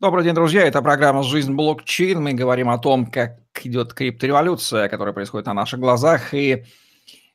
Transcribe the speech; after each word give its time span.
Добрый 0.00 0.24
день, 0.24 0.34
друзья. 0.34 0.66
Это 0.66 0.82
программа 0.82 1.22
«Жизнь 1.22 1.54
блокчейн». 1.54 2.20
Мы 2.20 2.32
говорим 2.32 2.68
о 2.68 2.78
том, 2.78 3.06
как 3.06 3.38
идет 3.62 3.94
криптореволюция, 3.94 4.88
которая 4.88 5.14
происходит 5.14 5.46
на 5.46 5.54
наших 5.54 5.78
глазах, 5.78 6.34
и 6.34 6.64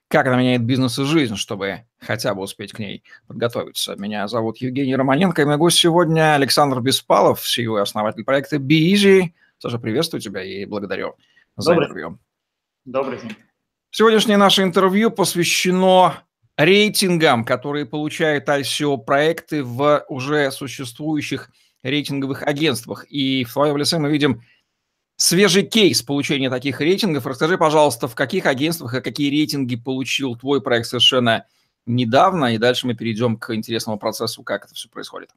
как 0.10 0.28
она 0.28 0.38
меняет 0.38 0.64
бизнес 0.64 1.00
и 1.00 1.06
жизнь, 1.06 1.38
чтобы 1.38 1.86
хотя 2.00 2.36
бы 2.36 2.42
успеть 2.42 2.74
к 2.74 2.80
ней 2.80 3.04
подготовиться. 3.28 3.96
Меня 3.96 4.28
зовут 4.28 4.58
Евгений 4.58 4.94
Романенко, 4.94 5.42
и 5.42 5.46
мой 5.46 5.56
гость 5.56 5.78
сегодня 5.78 6.36
Александр 6.36 6.82
Беспалов, 6.82 7.46
CEO 7.46 7.78
и 7.78 7.82
основатель 7.82 8.26
проекта 8.26 8.58
BeEasy. 8.58 9.32
Саша, 9.58 9.80
приветствую 9.80 10.20
тебя 10.20 10.44
и 10.44 10.66
благодарю 10.66 11.16
за 11.56 11.72
Добрый. 11.72 11.86
интервью. 11.86 12.20
Добрый 12.84 13.22
день. 13.22 13.36
Сегодняшнее 13.92 14.38
наше 14.38 14.64
интервью 14.64 15.12
посвящено 15.12 16.24
рейтингам, 16.58 17.46
которые 17.46 17.86
получают 17.86 18.50
ICO-проекты 18.50 19.64
в 19.64 20.04
уже 20.10 20.52
существующих 20.52 21.50
рейтинговых 21.84 22.44
агентствах. 22.44 23.06
И 23.10 23.44
в 23.44 23.54
твоем 23.54 23.78
лице 23.78 24.00
мы 24.00 24.12
видим 24.12 24.42
свежий 25.16 25.64
кейс 25.64 26.02
получения 26.02 26.50
таких 26.50 26.80
рейтингов. 26.80 27.26
Расскажи, 27.26 27.58
пожалуйста, 27.58 28.08
в 28.08 28.16
каких 28.16 28.46
агентствах 28.46 28.94
и 28.96 29.02
какие 29.02 29.30
рейтинги 29.30 29.76
получил 29.76 30.36
твой 30.36 30.62
проект 30.62 30.88
совершенно 30.88 31.46
недавно, 31.86 32.54
и 32.54 32.58
дальше 32.58 32.88
мы 32.88 32.96
перейдем 32.96 33.38
к 33.38 33.54
интересному 33.54 33.98
процессу, 33.98 34.44
как 34.44 34.66
это 34.66 34.76
все 34.76 34.90
происходит. 34.90 35.30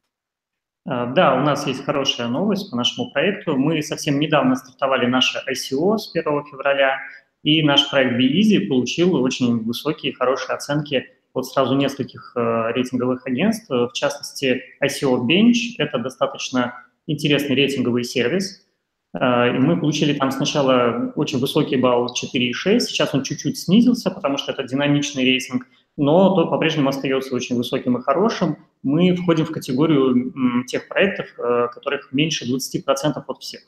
А, 0.85 1.07
да, 1.07 1.35
у 1.35 1.41
нас 1.41 1.65
есть 1.67 1.83
хорошая 1.85 2.27
новость 2.27 2.69
по 2.69 2.77
нашему 2.77 3.11
проекту. 3.11 3.57
Мы 3.57 3.81
совсем 3.81 4.19
недавно 4.19 4.55
стартовали 4.55 5.05
наше 5.05 5.39
ICO 5.49 5.97
с 5.97 6.11
1 6.13 6.23
февраля, 6.45 6.99
и 7.43 7.61
наш 7.61 7.89
проект 7.89 8.19
BeEasy 8.19 8.67
получил 8.67 9.15
очень 9.15 9.63
высокие, 9.63 10.13
хорошие 10.13 10.55
оценки 10.55 11.09
от 11.33 11.45
сразу 11.45 11.75
нескольких 11.75 12.33
э, 12.35 12.71
рейтинговых 12.73 13.25
агентств, 13.25 13.69
в 13.69 13.91
частности, 13.93 14.61
ICO 14.83 15.25
Bench– 15.25 15.55
это 15.77 15.97
достаточно 15.97 16.73
интересный 17.07 17.55
рейтинговый 17.55 18.03
сервис, 18.03 18.65
э, 19.13 19.55
и 19.55 19.59
мы 19.59 19.79
получили 19.79 20.13
там 20.13 20.31
сначала 20.31 21.11
очень 21.15 21.39
высокий 21.39 21.75
балл 21.75 22.13
4,6, 22.13 22.79
сейчас 22.79 23.13
он 23.13 23.23
чуть-чуть 23.23 23.57
снизился, 23.57 24.11
потому 24.11 24.37
что 24.37 24.51
это 24.51 24.63
динамичный 24.63 25.23
рейтинг, 25.23 25.65
но 25.97 26.35
тот 26.35 26.49
по-прежнему 26.49 26.89
остается 26.89 27.35
очень 27.35 27.55
высоким 27.55 27.97
и 27.97 28.01
хорошим. 28.01 28.57
Мы 28.81 29.15
входим 29.15 29.45
в 29.45 29.51
категорию 29.51 30.63
тех 30.65 30.87
проектов, 30.87 31.27
э, 31.37 31.67
которых 31.73 32.11
меньше 32.11 32.45
20% 32.45 33.23
от 33.27 33.37
всех 33.39 33.61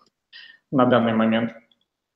на 0.71 0.85
данный 0.85 1.13
момент. 1.13 1.53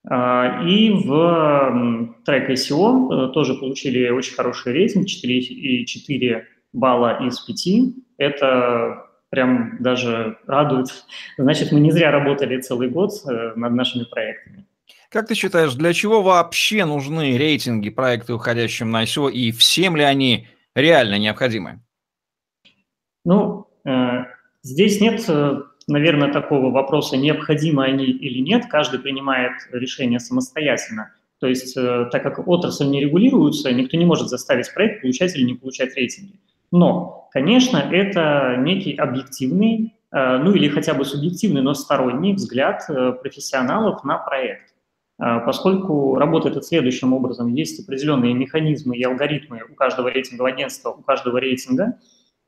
А, 0.08 0.64
и 0.66 0.92
в 0.92 2.16
трек 2.26 2.50
ICO 2.50 3.30
э, 3.30 3.34
тоже 3.34 3.56
получили 3.56 4.10
очень 4.10 4.36
хороший 4.36 4.74
рейтинг, 4.74 5.08
4,4 5.08 6.44
балла 6.74 7.26
из 7.28 7.40
5. 7.40 7.96
Это 8.18 9.06
прям 9.30 9.78
даже 9.80 10.38
радует. 10.48 10.88
Значит, 11.38 11.72
мы 11.72 11.80
не 11.80 11.92
зря 11.92 12.12
работали 12.12 12.62
целый 12.62 12.90
год 12.90 13.12
э, 13.26 13.54
над 13.56 13.74
нашими 13.74 14.06
проектами. 14.06 14.66
Как 15.10 15.28
ты 15.28 15.36
считаешь, 15.36 15.74
для 15.74 15.94
чего 15.94 16.22
вообще 16.22 16.86
нужны 16.86 17.38
рейтинги 17.38 17.90
проекты, 17.90 18.34
уходящим 18.34 18.92
на 18.92 19.04
ICO, 19.04 19.30
и 19.32 19.52
всем 19.52 19.96
ли 19.96 20.04
они 20.04 20.48
реально 20.76 21.20
необходимы? 21.20 21.82
Ну, 23.26 23.68
э, 23.86 24.26
здесь 24.64 25.02
нет 25.02 25.28
наверное, 25.90 26.32
такого 26.32 26.72
вопроса, 26.72 27.18
необходимы 27.18 27.84
они 27.84 28.06
или 28.06 28.40
нет, 28.40 28.66
каждый 28.70 29.00
принимает 29.00 29.54
решение 29.72 30.20
самостоятельно. 30.20 31.12
То 31.40 31.48
есть, 31.48 31.76
э, 31.78 32.10
так 32.12 32.22
как 32.22 32.48
отрасль 32.48 32.88
не 32.88 33.02
регулируется, 33.02 33.72
никто 33.72 33.98
не 33.98 34.06
может 34.06 34.28
заставить 34.28 34.74
проект 34.74 35.02
получать 35.02 35.36
или 35.36 35.44
не 35.44 35.54
получать 35.54 35.96
рейтинги. 35.96 36.40
Но, 36.72 37.30
конечно, 37.32 37.78
это 37.78 38.58
некий 38.60 38.94
объективный, 38.94 39.96
э, 40.12 40.38
ну 40.38 40.54
или 40.54 40.68
хотя 40.68 40.94
бы 40.94 41.06
субъективный, 41.06 41.62
но 41.62 41.74
сторонний 41.74 42.34
взгляд 42.34 42.84
э, 42.90 43.14
профессионалов 43.14 44.04
на 44.04 44.18
проект. 44.18 44.74
Поскольку 45.46 46.16
работает 46.16 46.56
это 46.56 46.66
следующим 46.66 47.12
образом, 47.12 47.54
есть 47.54 47.84
определенные 47.84 48.34
механизмы 48.34 48.96
и 48.96 49.04
алгоритмы 49.04 49.64
у 49.70 49.76
каждого 49.76 50.08
рейтингового 50.08 50.54
агентства, 50.54 50.92
у 50.92 51.02
каждого 51.02 51.40
рейтинга, 51.40 52.00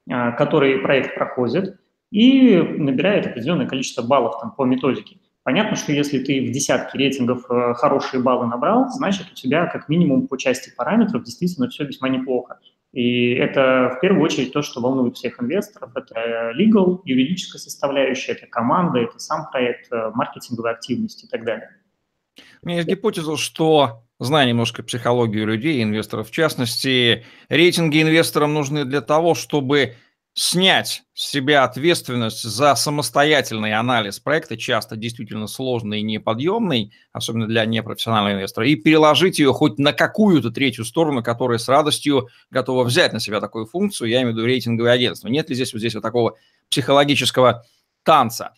который 0.07 0.79
проект 0.79 1.15
проходит, 1.15 1.75
и 2.11 2.57
набирает 2.57 3.27
определенное 3.27 3.67
количество 3.67 4.01
баллов 4.01 4.39
там, 4.39 4.51
по 4.51 4.65
методике. 4.65 5.17
Понятно, 5.43 5.75
что 5.75 5.91
если 5.91 6.19
ты 6.19 6.45
в 6.45 6.51
десятке 6.51 6.99
рейтингов 6.99 7.49
э, 7.49 7.73
хорошие 7.73 8.21
баллы 8.21 8.45
набрал, 8.45 8.89
значит, 8.89 9.27
у 9.31 9.33
тебя 9.33 9.65
как 9.65 9.89
минимум 9.89 10.27
по 10.27 10.37
части 10.37 10.71
параметров 10.75 11.23
действительно 11.23 11.67
все 11.67 11.83
весьма 11.83 12.09
неплохо. 12.09 12.59
И 12.93 13.31
это 13.31 13.95
в 13.95 14.01
первую 14.01 14.23
очередь 14.23 14.53
то, 14.53 14.61
что 14.61 14.81
волнует 14.81 15.15
всех 15.15 15.41
инвесторов. 15.41 15.95
Это 15.95 16.51
legal, 16.55 16.99
юридическая 17.05 17.59
составляющая, 17.59 18.33
это 18.33 18.45
команда, 18.45 18.99
это 18.99 19.17
сам 19.17 19.49
проект, 19.49 19.91
э, 19.91 20.11
маркетинговая 20.13 20.73
активность 20.73 21.23
и 21.23 21.27
так 21.27 21.43
далее. 21.43 21.69
У 22.61 22.67
меня 22.67 22.77
есть 22.77 22.89
гипотеза, 22.89 23.37
что 23.37 24.03
зная 24.19 24.45
немножко 24.45 24.83
психологию 24.83 25.47
людей, 25.47 25.81
инвесторов 25.81 26.29
в 26.29 26.31
частности, 26.31 27.25
рейтинги 27.49 28.01
инвесторам 28.01 28.53
нужны 28.53 28.85
для 28.85 29.01
того, 29.01 29.33
чтобы 29.33 29.95
снять 30.33 31.03
себя 31.21 31.63
ответственность 31.63 32.41
за 32.41 32.73
самостоятельный 32.75 33.73
анализ 33.73 34.19
проекта, 34.19 34.57
часто 34.57 34.95
действительно 34.95 35.47
сложный 35.47 35.99
и 35.99 36.03
неподъемный, 36.03 36.93
особенно 37.13 37.47
для 37.47 37.65
непрофессионального 37.65 38.33
инвестора, 38.33 38.67
и 38.67 38.75
переложить 38.75 39.37
ее 39.37 39.53
хоть 39.53 39.77
на 39.77 39.93
какую-то 39.93 40.49
третью 40.49 40.83
сторону, 40.83 41.21
которая 41.21 41.59
с 41.59 41.67
радостью 41.67 42.29
готова 42.49 42.83
взять 42.83 43.13
на 43.13 43.19
себя 43.19 43.39
такую 43.39 43.67
функцию, 43.67 44.09
я 44.09 44.21
имею 44.21 44.33
в 44.33 44.37
виду 44.37 44.47
рейтинговое 44.47 44.91
агентство. 44.91 45.27
Нет 45.27 45.49
ли 45.49 45.55
здесь 45.55 45.73
вот 45.73 45.79
здесь 45.79 45.93
вот 45.93 46.01
такого 46.01 46.37
психологического 46.69 47.65
танца? 48.03 48.53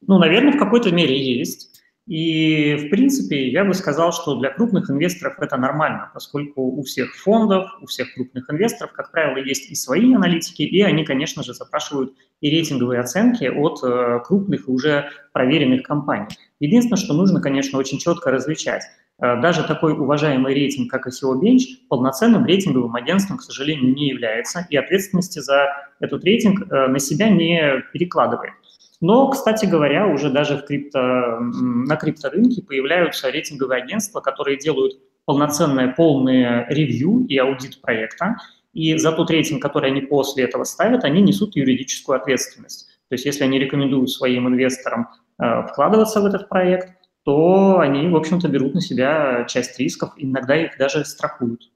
Ну, 0.00 0.18
наверное, 0.18 0.52
в 0.52 0.58
какой-то 0.58 0.90
мере 0.90 1.38
есть. 1.38 1.69
И, 2.10 2.74
в 2.74 2.90
принципе, 2.90 3.50
я 3.50 3.64
бы 3.64 3.72
сказал, 3.72 4.12
что 4.12 4.34
для 4.34 4.50
крупных 4.50 4.90
инвесторов 4.90 5.38
это 5.38 5.56
нормально, 5.56 6.10
поскольку 6.12 6.62
у 6.62 6.82
всех 6.82 7.14
фондов, 7.14 7.70
у 7.80 7.86
всех 7.86 8.12
крупных 8.14 8.50
инвесторов, 8.50 8.90
как 8.94 9.12
правило, 9.12 9.36
есть 9.36 9.70
и 9.70 9.76
свои 9.76 10.12
аналитики, 10.12 10.62
и 10.62 10.82
они, 10.82 11.04
конечно 11.04 11.44
же, 11.44 11.54
запрашивают 11.54 12.12
и 12.40 12.50
рейтинговые 12.50 12.98
оценки 12.98 13.44
от 13.44 13.78
э, 13.84 14.18
крупных 14.26 14.66
и 14.66 14.70
уже 14.72 15.08
проверенных 15.32 15.84
компаний. 15.84 16.26
Единственное, 16.58 16.98
что 16.98 17.14
нужно, 17.14 17.40
конечно, 17.40 17.78
очень 17.78 18.00
четко 18.00 18.32
различать. 18.32 18.82
Э, 19.20 19.40
даже 19.40 19.62
такой 19.62 19.92
уважаемый 19.92 20.52
рейтинг, 20.52 20.90
как 20.90 21.06
ICO 21.06 21.40
Bench, 21.40 21.60
полноценным 21.88 22.44
рейтинговым 22.44 22.96
агентством, 22.96 23.38
к 23.38 23.42
сожалению, 23.42 23.94
не 23.94 24.08
является, 24.08 24.66
и 24.68 24.76
ответственности 24.76 25.38
за 25.38 25.68
этот 26.00 26.24
рейтинг 26.24 26.62
э, 26.62 26.88
на 26.88 26.98
себя 26.98 27.30
не 27.30 27.84
перекладывает. 27.92 28.54
Но, 29.00 29.28
кстати 29.30 29.64
говоря, 29.64 30.06
уже 30.06 30.30
даже 30.30 30.56
в 30.58 30.64
крипто, 30.66 31.38
на 31.40 31.96
крипторынке 31.96 32.62
появляются 32.62 33.30
рейтинговые 33.30 33.82
агентства, 33.82 34.20
которые 34.20 34.58
делают 34.58 35.00
полноценное, 35.24 35.88
полное 35.88 36.66
ревью 36.68 37.24
и 37.26 37.36
аудит 37.38 37.80
проекта, 37.80 38.36
и 38.72 38.96
за 38.98 39.12
тот 39.12 39.30
рейтинг, 39.30 39.62
который 39.62 39.90
они 39.90 40.02
после 40.02 40.44
этого 40.44 40.64
ставят, 40.64 41.04
они 41.04 41.22
несут 41.22 41.56
юридическую 41.56 42.16
ответственность. 42.16 42.88
То 43.08 43.14
есть 43.14 43.24
если 43.24 43.44
они 43.44 43.58
рекомендуют 43.58 44.10
своим 44.10 44.48
инвесторам 44.48 45.08
э, 45.38 45.66
вкладываться 45.66 46.20
в 46.20 46.26
этот 46.26 46.48
проект, 46.48 46.94
то 47.24 47.80
они, 47.80 48.08
в 48.08 48.16
общем-то, 48.16 48.48
берут 48.48 48.74
на 48.74 48.80
себя 48.80 49.44
часть 49.48 49.78
рисков, 49.78 50.12
иногда 50.16 50.56
их 50.56 50.78
даже 50.78 51.04
страхуют. 51.04 51.70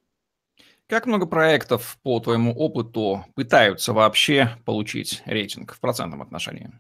Как 0.87 1.07
много 1.07 1.27
проектов, 1.27 1.99
по 2.03 2.21
твоему 2.21 2.53
опыту, 2.53 3.25
пытаются 3.35 3.93
вообще 3.93 4.51
получить 4.65 5.23
рейтинг 5.27 5.75
в 5.75 5.81
процентном 5.81 6.23
отношении? 6.23 6.71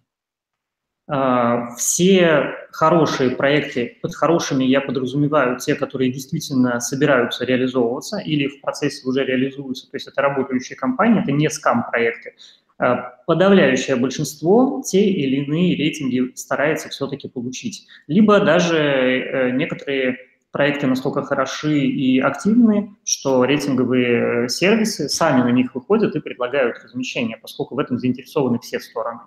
А, 1.06 1.74
все 1.76 2.54
хорошие 2.72 3.30
проекты, 3.30 3.98
под 4.00 4.14
хорошими 4.14 4.64
я 4.64 4.80
подразумеваю 4.80 5.58
те, 5.58 5.74
которые 5.74 6.10
действительно 6.10 6.80
собираются 6.80 7.44
реализовываться 7.44 8.18
или 8.18 8.48
в 8.48 8.60
процессе 8.62 9.06
уже 9.06 9.24
реализуются, 9.24 9.90
то 9.90 9.96
есть 9.96 10.08
это 10.08 10.22
работающие 10.22 10.76
компании, 10.76 11.22
это 11.22 11.32
не 11.32 11.50
скам-проекты. 11.50 12.34
А, 12.78 13.16
подавляющее 13.26 13.96
большинство 13.96 14.82
те 14.84 15.04
или 15.04 15.44
иные 15.44 15.76
рейтинги 15.76 16.32
старается 16.34 16.88
все-таки 16.88 17.28
получить. 17.28 17.86
Либо 18.06 18.40
даже 18.40 18.78
э, 18.78 19.50
некоторые 19.50 20.16
проекты 20.52 20.86
настолько 20.86 21.22
хороши 21.22 21.80
и 21.80 22.18
активны, 22.18 22.96
что 23.04 23.44
рейтинговые 23.44 24.48
сервисы 24.48 25.08
сами 25.08 25.42
на 25.42 25.52
них 25.52 25.74
выходят 25.74 26.16
и 26.16 26.20
предлагают 26.20 26.78
размещение, 26.82 27.36
поскольку 27.36 27.74
в 27.74 27.78
этом 27.78 27.98
заинтересованы 27.98 28.58
все 28.58 28.80
стороны. 28.80 29.20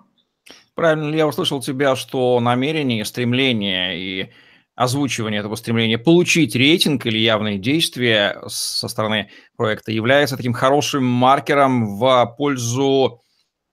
Правильно 0.78 1.10
ли 1.10 1.18
я 1.18 1.26
услышал 1.26 1.60
тебя, 1.60 1.96
что 1.96 2.38
намерение, 2.38 3.04
стремление 3.04 3.98
и 3.98 4.30
озвучивание 4.76 5.40
этого 5.40 5.56
стремления 5.56 5.98
получить 5.98 6.54
рейтинг 6.54 7.04
или 7.04 7.18
явные 7.18 7.58
действия 7.58 8.40
со 8.46 8.86
стороны 8.86 9.28
проекта 9.56 9.90
является 9.90 10.36
таким 10.36 10.52
хорошим 10.52 11.04
маркером 11.04 11.96
в 11.96 12.32
пользу 12.38 13.24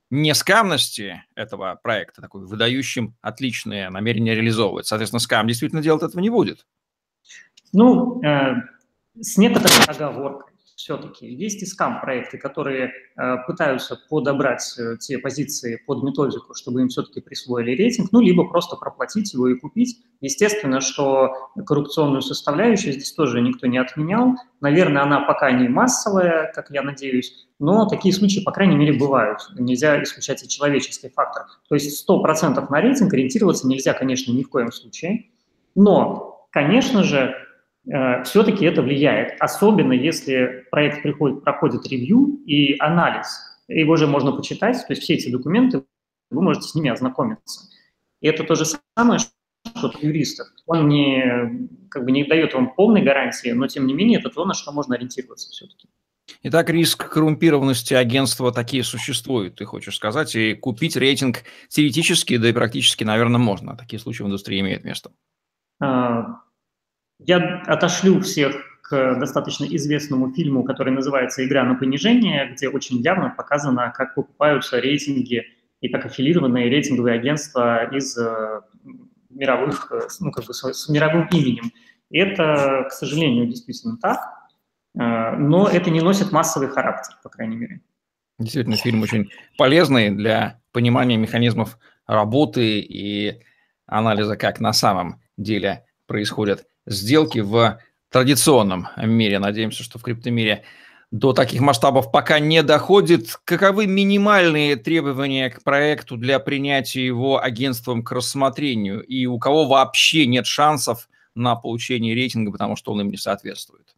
нескамности 0.09 1.21
этого 1.35 1.79
проекта, 1.83 2.23
такой 2.23 2.47
выдающим 2.47 3.15
отличное 3.21 3.91
намерение 3.91 4.33
реализовывать. 4.33 4.87
Соответственно, 4.87 5.19
скам 5.19 5.45
действительно 5.45 5.83
делать 5.83 6.01
этого 6.01 6.21
не 6.21 6.31
будет. 6.31 6.65
Ну, 7.71 8.19
э, 8.23 8.55
с 9.13 9.37
некоторой 9.37 9.69
оговоркой. 9.85 10.54
Все-таки. 10.75 11.25
Есть 11.25 11.63
и 11.63 11.65
скам-проекты, 11.65 12.37
которые 12.37 12.91
э, 13.15 13.37
пытаются 13.47 13.97
подобрать 14.09 14.75
э, 14.77 14.97
те 14.97 15.17
позиции 15.17 15.81
под 15.87 16.03
методику, 16.03 16.53
чтобы 16.53 16.81
им 16.81 16.89
все-таки 16.89 17.21
присвоили 17.21 17.71
рейтинг, 17.75 18.11
ну, 18.11 18.19
либо 18.19 18.47
просто 18.47 18.75
проплатить 18.75 19.33
его 19.33 19.47
и 19.47 19.55
купить. 19.55 20.03
Естественно, 20.21 20.81
что 20.81 21.51
коррупционную 21.65 22.21
составляющую 22.21 22.93
здесь 22.93 23.13
тоже 23.13 23.41
никто 23.41 23.67
не 23.67 23.77
отменял. 23.77 24.35
Наверное, 24.59 25.03
она 25.03 25.21
пока 25.21 25.51
не 25.51 25.69
массовая, 25.69 26.51
как 26.53 26.69
я 26.71 26.81
надеюсь, 26.81 27.47
но 27.57 27.87
такие 27.87 28.13
случаи, 28.13 28.41
по 28.41 28.51
крайней 28.51 28.75
мере, 28.75 28.93
бывают. 28.93 29.39
Нельзя 29.57 30.01
исключать 30.03 30.43
и 30.43 30.49
человеческий 30.49 31.09
фактор. 31.09 31.45
То 31.69 31.75
есть 31.75 32.07
100% 32.07 32.65
на 32.69 32.81
рейтинг 32.81 33.13
ориентироваться 33.13 33.67
нельзя, 33.67 33.93
конечно, 33.93 34.31
ни 34.33 34.43
в 34.43 34.49
коем 34.49 34.71
случае. 34.73 35.29
Но, 35.73 36.47
конечно 36.51 37.03
же, 37.03 37.35
все-таки 37.85 38.65
это 38.65 38.81
влияет, 38.81 39.39
особенно 39.39 39.93
если 39.93 40.65
проект 40.71 41.03
приходит, 41.03 41.43
проходит 41.43 41.87
ревью 41.87 42.39
и 42.45 42.77
анализ. 42.79 43.27
Его 43.67 43.95
же 43.95 44.07
можно 44.07 44.31
почитать, 44.31 44.77
то 44.77 44.93
есть 44.93 45.03
все 45.03 45.15
эти 45.15 45.29
документы, 45.29 45.83
вы 46.31 46.41
можете 46.41 46.67
с 46.67 46.75
ними 46.75 46.89
ознакомиться. 46.89 47.69
И 48.21 48.27
это 48.27 48.43
то 48.43 48.55
же 48.55 48.65
самое, 48.97 49.19
что 49.19 49.91
юристов. 50.01 50.47
Он 50.65 50.87
не, 50.87 51.67
как 51.89 52.05
бы 52.05 52.11
не 52.11 52.23
дает 52.23 52.53
вам 52.53 52.73
полной 52.73 53.01
гарантии, 53.01 53.49
но 53.49 53.67
тем 53.67 53.87
не 53.87 53.93
менее 53.93 54.19
это 54.19 54.29
то, 54.29 54.45
на 54.45 54.53
что 54.53 54.71
можно 54.71 54.95
ориентироваться 54.95 55.49
все-таки. 55.51 55.87
Итак, 56.43 56.69
риск 56.69 57.09
коррумпированности 57.09 57.93
агентства 57.93 58.51
такие 58.51 58.83
существует, 58.83 59.55
ты 59.55 59.65
хочешь 59.65 59.95
сказать, 59.95 60.35
и 60.35 60.53
купить 60.55 60.95
рейтинг 60.95 61.43
теоретически, 61.69 62.37
да 62.37 62.49
и 62.49 62.53
практически, 62.53 63.03
наверное, 63.03 63.39
можно. 63.39 63.75
Такие 63.77 63.99
случаи 63.99 64.23
в 64.23 64.27
индустрии 64.27 64.59
имеют 64.59 64.83
место. 64.83 65.11
А, 65.79 66.41
я 67.19 67.63
отошлю 67.65 68.19
всех 68.21 68.55
к 68.81 69.15
достаточно 69.15 69.65
известному 69.65 70.31
фильму, 70.33 70.63
который 70.63 70.93
называется 70.93 71.45
«Игра 71.45 71.63
на 71.63 71.75
понижение», 71.75 72.51
где 72.53 72.69
очень 72.69 72.97
явно 72.97 73.31
показано, 73.35 73.91
как 73.95 74.13
покупаются 74.13 74.79
рейтинги 74.79 75.43
и 75.81 75.89
как 75.89 76.05
аффилированные 76.05 76.69
рейтинговые 76.69 77.15
агентства 77.15 77.85
из 77.91 78.15
э, 78.17 78.61
мировых, 79.29 79.91
э, 79.91 80.01
ну, 80.19 80.31
как 80.31 80.45
бы 80.45 80.53
с, 80.53 80.63
с 80.63 80.89
мировым 80.89 81.27
именем. 81.31 81.71
И 82.11 82.19
это, 82.19 82.85
к 82.87 82.91
сожалению, 82.91 83.47
действительно 83.47 83.97
так, 83.97 84.19
э, 84.93 85.35
но 85.37 85.67
это 85.67 85.89
не 85.89 86.01
носит 86.01 86.31
массовый 86.31 86.69
характер, 86.69 87.17
по 87.23 87.29
крайней 87.29 87.55
мере. 87.55 87.81
Действительно, 88.37 88.75
фильм 88.75 89.01
очень 89.01 89.31
полезный 89.57 90.11
для 90.11 90.61
понимания 90.71 91.17
механизмов 91.17 91.79
работы 92.05 92.79
и 92.81 93.41
анализа, 93.87 94.37
как 94.37 94.59
на 94.59 94.73
самом 94.73 95.21
деле 95.37 95.85
происходят 96.05 96.67
сделки 96.85 97.39
в 97.39 97.79
традиционном 98.09 98.87
мире. 98.97 99.39
Надеемся, 99.39 99.83
что 99.83 99.99
в 99.99 100.03
криптомире 100.03 100.63
до 101.11 101.33
таких 101.33 101.61
масштабов 101.61 102.11
пока 102.11 102.39
не 102.39 102.63
доходит. 102.63 103.39
Каковы 103.45 103.87
минимальные 103.87 104.75
требования 104.75 105.49
к 105.49 105.63
проекту 105.63 106.17
для 106.17 106.39
принятия 106.39 107.05
его 107.05 107.41
агентством 107.41 108.03
к 108.03 108.11
рассмотрению? 108.11 109.03
И 109.03 109.25
у 109.25 109.39
кого 109.39 109.65
вообще 109.67 110.25
нет 110.27 110.45
шансов 110.45 111.09
на 111.35 111.55
получение 111.55 112.15
рейтинга, 112.15 112.51
потому 112.51 112.75
что 112.75 112.91
он 112.93 113.01
им 113.01 113.11
не 113.11 113.17
соответствует? 113.17 113.95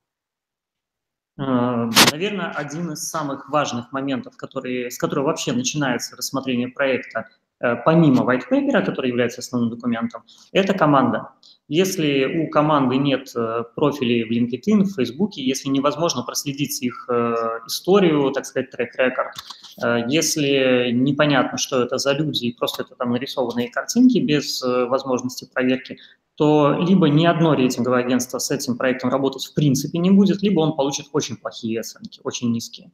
Э, 1.39 1.89
Наверное, 2.11 2.51
один 2.51 2.91
из 2.91 3.07
самых 3.09 3.49
важных 3.49 3.91
моментов, 3.91 4.35
который, 4.37 4.91
с 4.91 4.97
которого 4.97 5.27
вообще 5.27 5.53
начинается 5.53 6.15
рассмотрение 6.15 6.67
проекта, 6.67 7.27
Э, 7.59 7.75
помимо 7.75 8.23
white 8.23 8.43
paper, 8.49 8.85
который 8.85 9.09
является 9.09 9.41
основным 9.41 9.71
документом, 9.71 10.23
это 10.51 10.73
команда. 10.73 11.29
Если 11.67 12.43
у 12.43 12.49
команды 12.49 12.97
нет 12.97 13.31
э, 13.35 13.63
профилей 13.75 14.23
в 14.23 14.31
LinkedIn, 14.31 14.83
в 14.83 14.95
Facebook, 14.95 15.35
если 15.35 15.69
невозможно 15.69 16.23
проследить 16.23 16.81
их 16.81 17.07
э, 17.09 17.33
историю, 17.67 18.31
так 18.31 18.45
сказать, 18.45 18.71
трек-рекорд, 18.71 19.33
если 20.07 20.89
непонятно, 20.91 21.59
что 21.59 21.83
это 21.83 21.99
за 21.99 22.13
люди, 22.13 22.45
и 22.45 22.53
просто 22.53 22.81
это 22.81 22.95
там 22.95 23.11
нарисованные 23.11 23.69
картинки 23.69 24.17
без 24.17 24.63
возможности 24.63 25.47
проверки, 25.53 25.99
то 26.33 26.75
либо 26.79 27.09
ни 27.09 27.25
одно 27.25 27.53
рейтинговое 27.53 27.99
агентство 27.99 28.39
с 28.39 28.49
этим 28.49 28.75
проектом 28.75 29.11
работать 29.11 29.45
в 29.45 29.53
принципе 29.53 29.99
не 29.99 30.09
будет, 30.09 30.41
либо 30.41 30.61
он 30.61 30.75
получит 30.75 31.07
очень 31.13 31.35
плохие 31.35 31.79
оценки, 31.79 32.21
очень 32.23 32.51
низкие. 32.51 32.91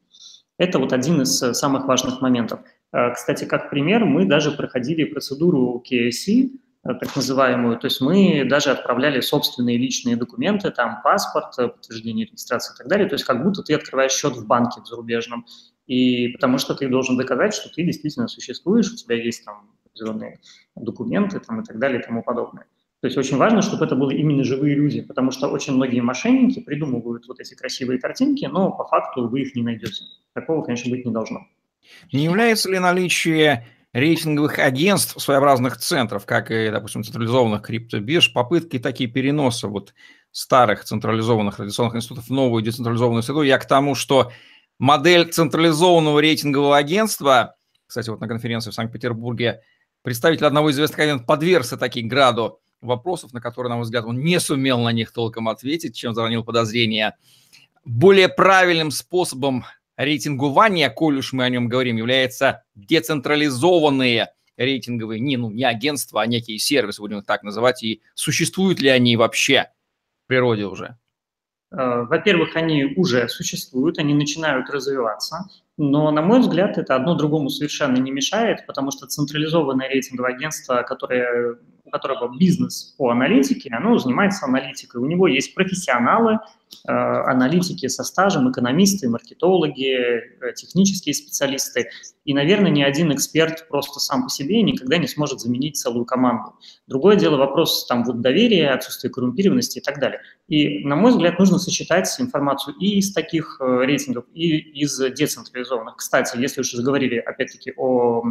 Это 0.57 0.79
вот 0.79 0.93
один 0.93 1.21
из 1.21 1.37
самых 1.37 1.85
важных 1.85 2.21
моментов. 2.21 2.59
Э, 2.93 3.11
кстати, 3.11 3.45
как 3.45 3.69
пример, 3.69 4.05
мы 4.05 4.25
даже 4.25 4.51
проходили 4.51 5.03
процедуру 5.03 5.83
KSC, 5.89 6.45
э, 6.45 6.49
так 6.83 7.15
называемую, 7.15 7.79
то 7.79 7.85
есть 7.85 8.01
мы 8.01 8.45
даже 8.49 8.69
отправляли 8.69 9.21
собственные 9.21 9.77
личные 9.77 10.17
документы, 10.17 10.69
там 10.69 11.01
паспорт, 11.01 11.57
э, 11.57 11.69
подтверждение 11.69 12.25
регистрации 12.25 12.73
и 12.73 12.77
так 12.77 12.87
далее, 12.87 13.07
то 13.07 13.15
есть 13.15 13.23
как 13.23 13.41
будто 13.41 13.63
ты 13.63 13.73
открываешь 13.73 14.11
счет 14.11 14.33
в 14.33 14.45
банке 14.45 14.81
в 14.81 14.87
зарубежном, 14.87 15.45
и 15.87 16.27
потому 16.29 16.57
что 16.57 16.75
ты 16.75 16.89
должен 16.89 17.15
доказать, 17.15 17.53
что 17.53 17.69
ты 17.69 17.83
действительно 17.83 18.27
существуешь, 18.27 18.91
у 18.91 18.95
тебя 18.97 19.15
есть 19.15 19.45
там 19.45 19.71
определенные 19.85 20.39
документы 20.75 21.39
там, 21.39 21.61
и 21.61 21.63
так 21.63 21.79
далее 21.79 22.01
и 22.01 22.03
тому 22.03 22.21
подобное. 22.21 22.65
То 22.99 23.07
есть 23.07 23.17
очень 23.17 23.37
важно, 23.37 23.61
чтобы 23.61 23.85
это 23.85 23.95
были 23.95 24.17
именно 24.17 24.43
живые 24.43 24.75
люди, 24.75 25.01
потому 25.01 25.31
что 25.31 25.49
очень 25.49 25.73
многие 25.73 25.99
мошенники 26.01 26.61
придумывают 26.61 27.27
вот 27.27 27.39
эти 27.39 27.53
красивые 27.53 27.99
картинки, 27.99 28.45
но 28.45 28.71
по 28.71 28.85
факту 28.85 29.27
вы 29.27 29.41
их 29.41 29.55
не 29.55 29.61
найдете. 29.61 30.05
Такого, 30.33 30.63
конечно, 30.63 30.89
быть 30.89 31.05
не 31.05 31.11
должно. 31.11 31.45
Не 32.11 32.23
является 32.23 32.71
ли 32.71 32.79
наличие 32.79 33.67
рейтинговых 33.93 34.57
агентств, 34.57 35.21
своеобразных 35.21 35.77
центров, 35.77 36.25
как 36.25 36.49
и, 36.51 36.69
допустим, 36.69 37.03
централизованных 37.03 37.61
криптобирж, 37.61 38.33
попытки 38.33 38.79
такие 38.79 39.09
переноса 39.09 39.67
вот 39.67 39.93
старых 40.31 40.83
централизованных 40.83 41.55
традиционных 41.55 41.95
институтов 41.95 42.25
в 42.25 42.31
новую 42.31 42.63
децентрализованную 42.63 43.21
среду. 43.21 43.43
Я 43.43 43.59
к 43.59 43.67
тому, 43.67 43.93
что 43.93 44.31
модель 44.79 45.31
централизованного 45.31 46.19
рейтингового 46.19 46.75
агентства, 46.75 47.55
кстати, 47.85 48.09
вот 48.09 48.19
на 48.19 48.27
конференции 48.27 48.71
в 48.71 48.73
Санкт-Петербурге 48.73 49.61
представитель 50.01 50.47
одного 50.47 50.71
известных 50.71 50.99
агентов 50.99 51.27
подвергся 51.27 51.77
таким 51.77 52.07
граду 52.07 52.59
вопросов, 52.81 53.31
на 53.31 53.41
которые, 53.41 53.69
на 53.69 53.75
мой 53.75 53.83
взгляд, 53.83 54.05
он 54.05 54.19
не 54.19 54.39
сумел 54.39 54.79
на 54.79 54.91
них 54.91 55.11
толком 55.11 55.47
ответить, 55.47 55.95
чем 55.95 56.15
заронил 56.15 56.43
подозрения. 56.43 57.15
Более 57.85 58.27
правильным 58.27 58.89
способом 58.89 59.65
рейтингования, 59.97 60.89
коль 60.89 61.17
уж 61.17 61.33
мы 61.33 61.43
о 61.43 61.49
нем 61.49 61.67
говорим, 61.67 61.97
является 61.97 62.63
децентрализованные 62.75 64.33
рейтинговые, 64.57 65.19
не, 65.19 65.37
ну, 65.37 65.49
не 65.49 65.63
агентства, 65.63 66.21
а 66.21 66.27
некие 66.27 66.59
сервисы, 66.59 67.01
будем 67.01 67.19
их 67.19 67.25
так 67.25 67.43
называть, 67.43 67.83
и 67.83 68.01
существуют 68.13 68.79
ли 68.79 68.89
они 68.89 69.17
вообще 69.17 69.69
в 70.25 70.27
природе 70.27 70.65
уже? 70.65 70.97
Э, 71.71 72.03
во-первых, 72.03 72.55
они 72.55 72.85
уже 72.95 73.27
существуют, 73.29 73.97
они 73.97 74.13
начинают 74.13 74.69
развиваться, 74.69 75.49
но, 75.77 76.11
на 76.11 76.21
мой 76.21 76.39
взгляд, 76.39 76.77
это 76.77 76.95
одно 76.95 77.15
другому 77.15 77.49
совершенно 77.49 77.97
не 77.97 78.11
мешает, 78.11 78.65
потому 78.67 78.91
что 78.91 79.07
централизованное 79.07 79.89
рейтинговое 79.89 80.35
агентство, 80.35 80.83
которое 80.83 81.57
которого 81.93 82.35
бизнес 82.35 82.95
по 82.97 83.11
аналитике, 83.11 83.69
оно 83.71 83.97
занимается 83.99 84.45
аналитикой. 84.45 84.99
У 84.99 85.05
него 85.05 85.27
есть 85.27 85.53
профессионалы, 85.53 86.39
э, 86.87 86.91
аналитики 86.91 87.87
со 87.87 88.03
стажем, 88.03 88.51
экономисты, 88.51 89.07
маркетологи, 89.07 89.93
э, 89.93 90.53
технические 90.55 91.13
специалисты. 91.13 91.89
И, 92.25 92.33
наверное, 92.33 92.71
ни 92.71 92.81
один 92.81 93.13
эксперт 93.13 93.67
просто 93.69 93.99
сам 93.99 94.23
по 94.23 94.29
себе 94.29 94.63
никогда 94.63 94.97
не 94.97 95.07
сможет 95.07 95.39
заменить 95.39 95.77
целую 95.77 96.05
команду. 96.05 96.55
Другое 96.87 97.15
дело 97.15 97.37
вопрос 97.37 97.85
там 97.85 98.03
вот 98.03 98.21
доверия, 98.21 98.71
отсутствия 98.71 99.11
коррумпированности 99.11 99.77
и 99.77 99.81
так 99.81 99.99
далее. 99.99 100.21
И, 100.47 100.83
на 100.85 100.95
мой 100.95 101.11
взгляд, 101.11 101.37
нужно 101.37 101.59
сочетать 101.59 102.09
информацию 102.19 102.75
и 102.79 102.97
из 102.97 103.13
таких 103.13 103.61
э, 103.61 103.85
рейтингов, 103.85 104.25
и 104.33 104.57
из 104.81 104.97
децентрализованных. 104.97 105.97
Кстати, 105.97 106.37
если 106.39 106.61
уж 106.61 106.71
заговорили, 106.71 107.17
опять-таки, 107.17 107.73
о 107.77 108.23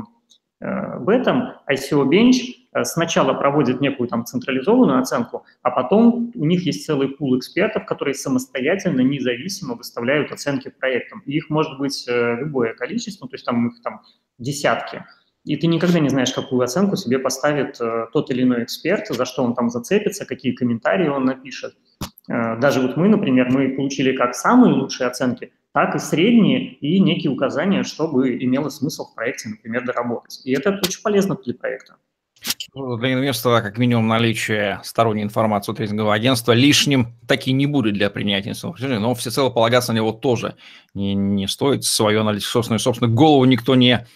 в 0.60 1.08
этом 1.08 1.54
ICO 1.68 2.08
Bench 2.08 2.61
сначала 2.84 3.34
проводят 3.34 3.80
некую 3.80 4.08
там 4.08 4.24
централизованную 4.24 5.00
оценку, 5.00 5.44
а 5.62 5.70
потом 5.70 6.32
у 6.34 6.44
них 6.44 6.64
есть 6.64 6.86
целый 6.86 7.08
пул 7.08 7.38
экспертов, 7.38 7.84
которые 7.86 8.14
самостоятельно, 8.14 9.00
независимо 9.00 9.74
выставляют 9.74 10.32
оценки 10.32 10.70
проектам. 10.70 11.22
И 11.26 11.36
их 11.36 11.50
может 11.50 11.78
быть 11.78 12.06
э, 12.08 12.36
любое 12.40 12.74
количество, 12.74 13.28
то 13.28 13.34
есть 13.34 13.44
там 13.44 13.68
их 13.68 13.82
там 13.82 14.00
десятки. 14.38 15.04
И 15.44 15.56
ты 15.56 15.66
никогда 15.66 15.98
не 15.98 16.08
знаешь, 16.08 16.32
какую 16.32 16.62
оценку 16.62 16.96
себе 16.96 17.18
поставит 17.18 17.80
э, 17.80 18.06
тот 18.12 18.30
или 18.30 18.42
иной 18.42 18.62
эксперт, 18.64 19.08
за 19.08 19.24
что 19.24 19.42
он 19.42 19.54
там 19.54 19.70
зацепится, 19.70 20.24
какие 20.24 20.52
комментарии 20.52 21.08
он 21.08 21.24
напишет. 21.24 21.74
Э, 22.28 22.56
даже 22.58 22.80
вот 22.80 22.96
мы, 22.96 23.08
например, 23.08 23.50
мы 23.50 23.70
получили 23.70 24.16
как 24.16 24.34
самые 24.34 24.74
лучшие 24.74 25.08
оценки, 25.08 25.52
так 25.72 25.94
и 25.94 25.98
средние 25.98 26.74
и 26.74 27.00
некие 27.00 27.32
указания, 27.32 27.82
чтобы 27.82 28.36
имело 28.42 28.68
смысл 28.68 29.10
в 29.10 29.14
проекте, 29.14 29.48
например, 29.48 29.84
доработать. 29.84 30.40
И 30.44 30.52
это 30.52 30.78
очень 30.84 31.02
полезно 31.02 31.36
для 31.36 31.54
проекта. 31.54 31.96
Ну, 32.74 32.96
для 32.96 33.12
инвестора, 33.12 33.60
как 33.60 33.78
минимум, 33.78 34.08
наличие 34.08 34.80
сторонней 34.82 35.22
информации 35.22 35.72
от 35.72 35.80
рейтингового 35.80 36.14
агентства 36.14 36.52
лишним 36.52 37.14
таки 37.28 37.52
не 37.52 37.66
будет 37.66 37.94
для 37.94 38.08
принятия 38.10 38.48
инвестиционных 38.48 38.80
решений, 38.80 38.98
но 38.98 39.14
всецело 39.14 39.50
полагаться 39.50 39.92
на 39.92 39.96
него 39.96 40.12
тоже 40.12 40.56
не, 40.94 41.14
не 41.14 41.46
стоит. 41.46 41.84
Свою 41.84 42.22
аналитику 42.22 42.50
собственную, 42.50 42.80
собственно, 42.80 43.12
голову 43.12 43.44
никто 43.44 43.74
не 43.74 44.06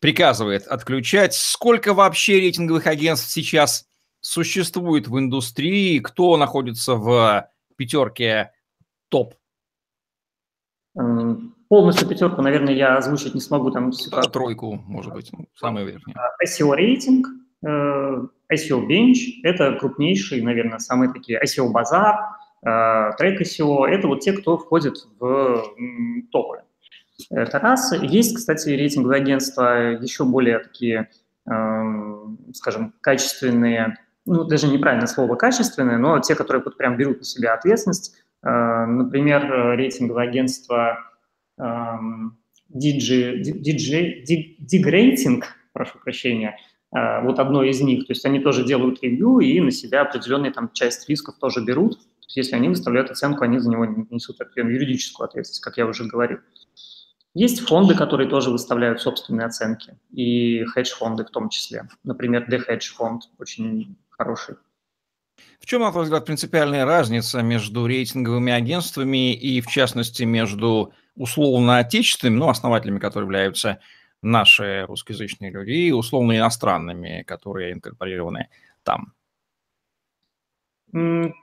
приказывает 0.00 0.66
отключать. 0.66 1.34
Сколько 1.34 1.94
вообще 1.94 2.40
рейтинговых 2.40 2.86
агентств 2.86 3.30
сейчас 3.30 3.86
существует 4.20 5.06
в 5.06 5.18
индустрии? 5.18 6.00
Кто 6.00 6.36
находится 6.36 6.96
в 6.96 7.48
пятерке 7.76 8.52
топ 9.08 9.34
Полностью 10.94 12.06
пятерку, 12.08 12.40
наверное, 12.40 12.74
я 12.74 12.96
озвучить 12.96 13.34
не 13.34 13.40
смогу. 13.40 13.70
Там 13.70 13.90
тройку, 14.32 14.74
может 14.86 15.12
быть, 15.12 15.30
ну, 15.32 15.46
самый 15.56 15.84
верхний. 15.84 16.14
SEO 16.46 16.74
рейтинг, 16.74 17.26
SEO 17.64 18.86
Bench– 18.86 19.16
это 19.42 19.72
крупнейшие, 19.80 20.42
наверное, 20.42 20.78
самые 20.78 21.12
такие 21.12 21.40
SEO 21.42 21.70
Базар, 21.70 22.16
трек 23.16 23.40
SEO– 23.40 23.86
это 23.88 24.06
вот 24.06 24.20
те, 24.20 24.32
кто 24.32 24.58
входит 24.58 24.96
в 25.18 25.64
топы. 26.30 26.62
Это 27.30 27.58
раз. 27.58 27.92
Есть, 28.02 28.36
кстати, 28.36 28.70
рейтинговые 28.70 29.22
агентства 29.22 29.92
еще 29.92 30.24
более 30.24 30.58
такие, 30.58 31.08
скажем, 32.52 32.92
качественные, 33.00 33.96
ну, 34.26 34.44
даже 34.44 34.66
неправильное 34.66 35.06
слово 35.06 35.36
качественные, 35.36 35.98
но 35.98 36.18
те, 36.18 36.34
которые 36.34 36.62
вот 36.62 36.76
прям 36.76 36.96
берут 36.96 37.18
на 37.18 37.24
себя 37.24 37.54
ответственность. 37.54 38.16
Например, 38.42 39.76
рейтинговое 39.76 40.24
агентство 40.24 40.98
DJ, 41.58 43.42
DJ, 43.42 44.24
Dig 44.24 44.84
Rating, 44.84 45.42
прошу 45.72 45.98
прощения, 45.98 46.56
вот 46.94 47.38
одно 47.40 47.64
из 47.64 47.80
них. 47.80 48.06
То 48.06 48.12
есть 48.12 48.24
они 48.24 48.38
тоже 48.38 48.64
делают 48.64 49.02
ревью 49.02 49.40
и 49.40 49.60
на 49.60 49.72
себя 49.72 50.02
определенную 50.02 50.52
там 50.52 50.70
часть 50.72 51.08
рисков 51.08 51.36
тоже 51.40 51.64
берут. 51.64 51.98
То 51.98 52.26
есть 52.26 52.36
если 52.36 52.54
они 52.54 52.68
выставляют 52.68 53.10
оценку, 53.10 53.44
они 53.44 53.58
за 53.58 53.68
него 53.68 53.84
несут 53.84 54.38
юридическую 54.56 55.26
ответственность, 55.26 55.62
как 55.62 55.76
я 55.76 55.86
уже 55.86 56.04
говорил. 56.04 56.38
Есть 57.34 57.66
фонды, 57.66 57.96
которые 57.96 58.30
тоже 58.30 58.50
выставляют 58.50 59.00
собственные 59.00 59.46
оценки, 59.46 59.98
и 60.12 60.64
хедж-фонды 60.66 61.24
в 61.24 61.30
том 61.30 61.48
числе. 61.48 61.88
Например, 62.04 62.46
The 62.48 62.62
Hedge 62.64 62.94
фонд 62.94 63.24
очень 63.38 63.96
хороший. 64.08 64.54
В 65.58 65.66
чем, 65.66 65.82
на 65.82 65.90
твой 65.90 66.04
взгляд, 66.04 66.26
принципиальная 66.26 66.84
разница 66.84 67.42
между 67.42 67.86
рейтинговыми 67.86 68.52
агентствами 68.52 69.34
и, 69.34 69.60
в 69.60 69.66
частности, 69.66 70.22
между 70.22 70.92
условно 71.16 71.78
отечественными, 71.78 72.38
ну, 72.38 72.48
основателями, 72.50 73.00
которые 73.00 73.26
являются 73.26 73.80
наши 74.24 74.84
русскоязычные 74.86 75.50
люди, 75.50 75.72
и 75.72 75.92
условно 75.92 76.36
иностранными, 76.36 77.22
которые 77.26 77.72
инкорпорированы 77.72 78.48
там? 78.82 79.14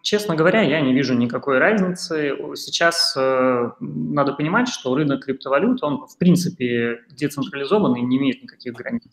Честно 0.02 0.36
говоря, 0.38 0.62
я 0.62 0.80
не 0.80 0.94
вижу 0.94 1.14
никакой 1.14 1.60
разницы. 1.60 2.38
Сейчас 2.56 3.14
э, 3.18 3.72
надо 3.82 4.32
понимать, 4.32 4.70
что 4.70 4.96
рынок 4.96 5.26
криптовалют, 5.26 5.84
он 5.84 6.08
в 6.08 6.18
принципе 6.18 7.02
децентрализованный, 7.10 8.02
не 8.02 8.18
имеет 8.18 8.42
никаких 8.42 8.74
границ. 8.74 9.04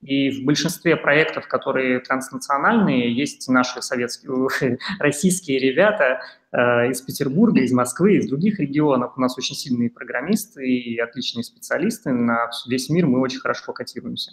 И 0.00 0.30
в 0.30 0.46
большинстве 0.46 0.96
проектов, 0.96 1.48
которые 1.48 2.00
транснациональные, 2.00 3.14
есть 3.14 3.46
наши 3.48 3.82
советские, 3.82 4.78
российские 4.98 5.58
ребята 5.58 6.22
из 6.54 7.00
Петербурга, 7.00 7.62
из 7.62 7.72
Москвы, 7.72 8.16
из 8.16 8.28
других 8.28 8.60
регионов. 8.60 9.14
У 9.16 9.20
нас 9.20 9.36
очень 9.36 9.56
сильные 9.56 9.90
программисты 9.90 10.64
и 10.64 10.98
отличные 10.98 11.42
специалисты. 11.42 12.12
На 12.12 12.48
весь 12.68 12.88
мир 12.90 13.06
мы 13.06 13.20
очень 13.20 13.40
хорошо 13.40 13.72
котируемся. 13.72 14.30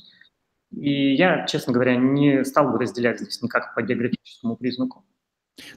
И 0.71 1.15
я, 1.15 1.45
честно 1.47 1.73
говоря, 1.73 1.95
не 1.95 2.45
стал 2.45 2.71
бы 2.71 2.77
разделять 2.77 3.19
здесь 3.19 3.41
никак 3.41 3.73
по 3.73 3.81
географическому 3.81 4.55
признаку. 4.55 5.03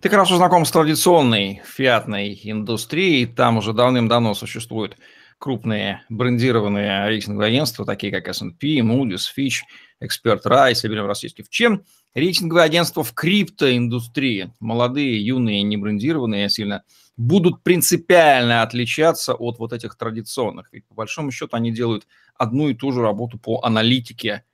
Ты 0.00 0.08
хорошо 0.08 0.36
знаком 0.36 0.64
с 0.64 0.70
традиционной 0.70 1.62
фиатной 1.64 2.38
индустрией. 2.44 3.26
Там 3.26 3.56
уже 3.56 3.72
давным-давно 3.72 4.34
существуют 4.34 4.96
крупные 5.44 6.00
брендированные 6.08 7.06
рейтинговые 7.06 7.48
агентства, 7.48 7.84
такие 7.84 8.10
как 8.10 8.26
S&P, 8.28 8.78
Moody's, 8.78 9.26
Fitch, 9.36 9.56
Expert 10.02 10.40
Rai, 10.46 10.72
берем 10.88 11.04
российский. 11.04 11.42
В 11.42 11.50
чем 11.50 11.84
рейтинговые 12.14 12.64
агентства 12.64 13.04
в 13.04 13.12
криптоиндустрии, 13.12 14.54
молодые, 14.58 15.22
юные, 15.22 15.62
не 15.62 15.76
брендированные 15.76 16.48
сильно, 16.48 16.82
будут 17.18 17.62
принципиально 17.62 18.62
отличаться 18.62 19.34
от 19.34 19.58
вот 19.58 19.74
этих 19.74 19.96
традиционных? 19.96 20.72
Ведь 20.72 20.86
по 20.86 20.94
большому 20.94 21.30
счету 21.30 21.54
они 21.54 21.72
делают 21.72 22.06
одну 22.38 22.70
и 22.70 22.74
ту 22.74 22.90
же 22.90 23.02
работу 23.02 23.38
по 23.38 23.60
аналитике 23.62 24.44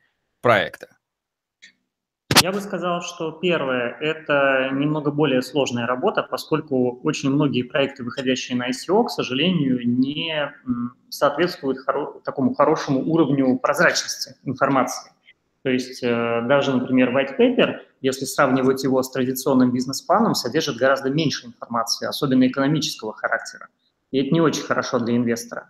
проекта. 0.41 0.89
Я 2.43 2.53
бы 2.53 2.61
сказал, 2.63 3.03
что 3.03 3.33
первое– 3.33 3.97
это 4.01 4.71
немного 4.73 5.11
более 5.11 5.43
сложная 5.43 5.87
работа, 5.87 6.23
поскольку 6.23 6.99
очень 7.03 7.31
многие 7.31 7.63
проекты, 7.63 8.03
выходящие 8.03 8.57
на 8.57 8.71
ICO, 8.71 9.05
к 9.05 9.11
сожалению, 9.11 9.87
не 9.87 10.51
соответствуют 11.11 11.81
хоро 11.81 12.19
такому 12.25 12.55
хорошему 12.55 13.01
уровню 13.01 13.59
прозрачности 13.59 14.37
информации. 14.45 15.13
То 15.63 15.69
есть 15.69 16.03
э, 16.03 16.43
даже, 16.49 16.75
например, 16.75 17.15
white 17.15 17.37
paper, 17.39 17.81
если 18.01 18.25
сравнивать 18.25 18.83
его 18.85 19.03
с 19.03 19.11
традиционным 19.11 19.71
бизнес-планом, 19.71 20.35
содержит 20.35 20.79
гораздо 20.79 21.11
меньше 21.11 21.47
информации, 21.47 22.09
особенно 22.09 22.47
экономического 22.47 23.13
характера. 23.13 23.69
И 24.13 24.19
это 24.19 24.33
не 24.33 24.41
очень 24.41 24.63
хорошо 24.63 24.99
для 24.99 25.15
инвестора. 25.15 25.69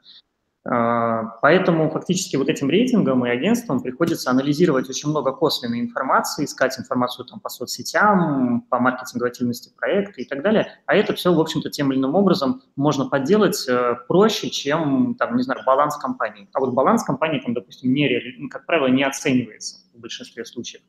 А, 0.63 1.39
поэтому 1.41 1.91
фактически 1.91 2.37
вот 2.37 2.51
этим 2.51 2.69
рейтингам 2.69 3.25
и 3.25 3.31
агентствам 3.31 3.81
приходится 3.81 4.31
анализировать 4.31 4.91
очень 4.91 5.09
много 5.09 5.33
косвенной 5.33 5.81
информации, 5.81 6.45
искать 6.45 6.79
информацию 6.79 7.25
там 7.25 7.41
по 7.41 7.49
соцсетям, 7.49 8.67
по 8.69 8.79
маркетинговой 8.79 9.31
активности 9.31 9.73
проекта 9.75 10.21
и 10.21 10.25
так 10.27 10.43
далее. 10.43 10.67
А 10.85 10.95
это 10.95 11.15
все, 11.15 11.33
в 11.33 11.41
общем-то, 11.41 11.71
тем 11.71 11.93
или 11.93 11.99
иным 11.99 12.15
образом 12.15 12.63
можно 12.77 13.07
подделать 13.07 13.67
э, 13.69 13.97
проще, 14.07 14.51
чем, 14.51 15.15
там, 15.15 15.37
не 15.37 15.43
знаю, 15.43 15.63
баланс 15.65 15.97
компании. 15.97 16.49
А 16.53 16.61
вот 16.61 16.75
баланс 16.75 17.05
компании, 17.05 17.41
там, 17.41 17.55
допустим, 17.55 17.95
не, 17.95 18.49
как 18.51 18.67
правило, 18.67 18.89
не 18.89 19.03
оценивается 19.03 19.77
в 19.95 20.01
большинстве 20.01 20.45
случаев. 20.45 20.83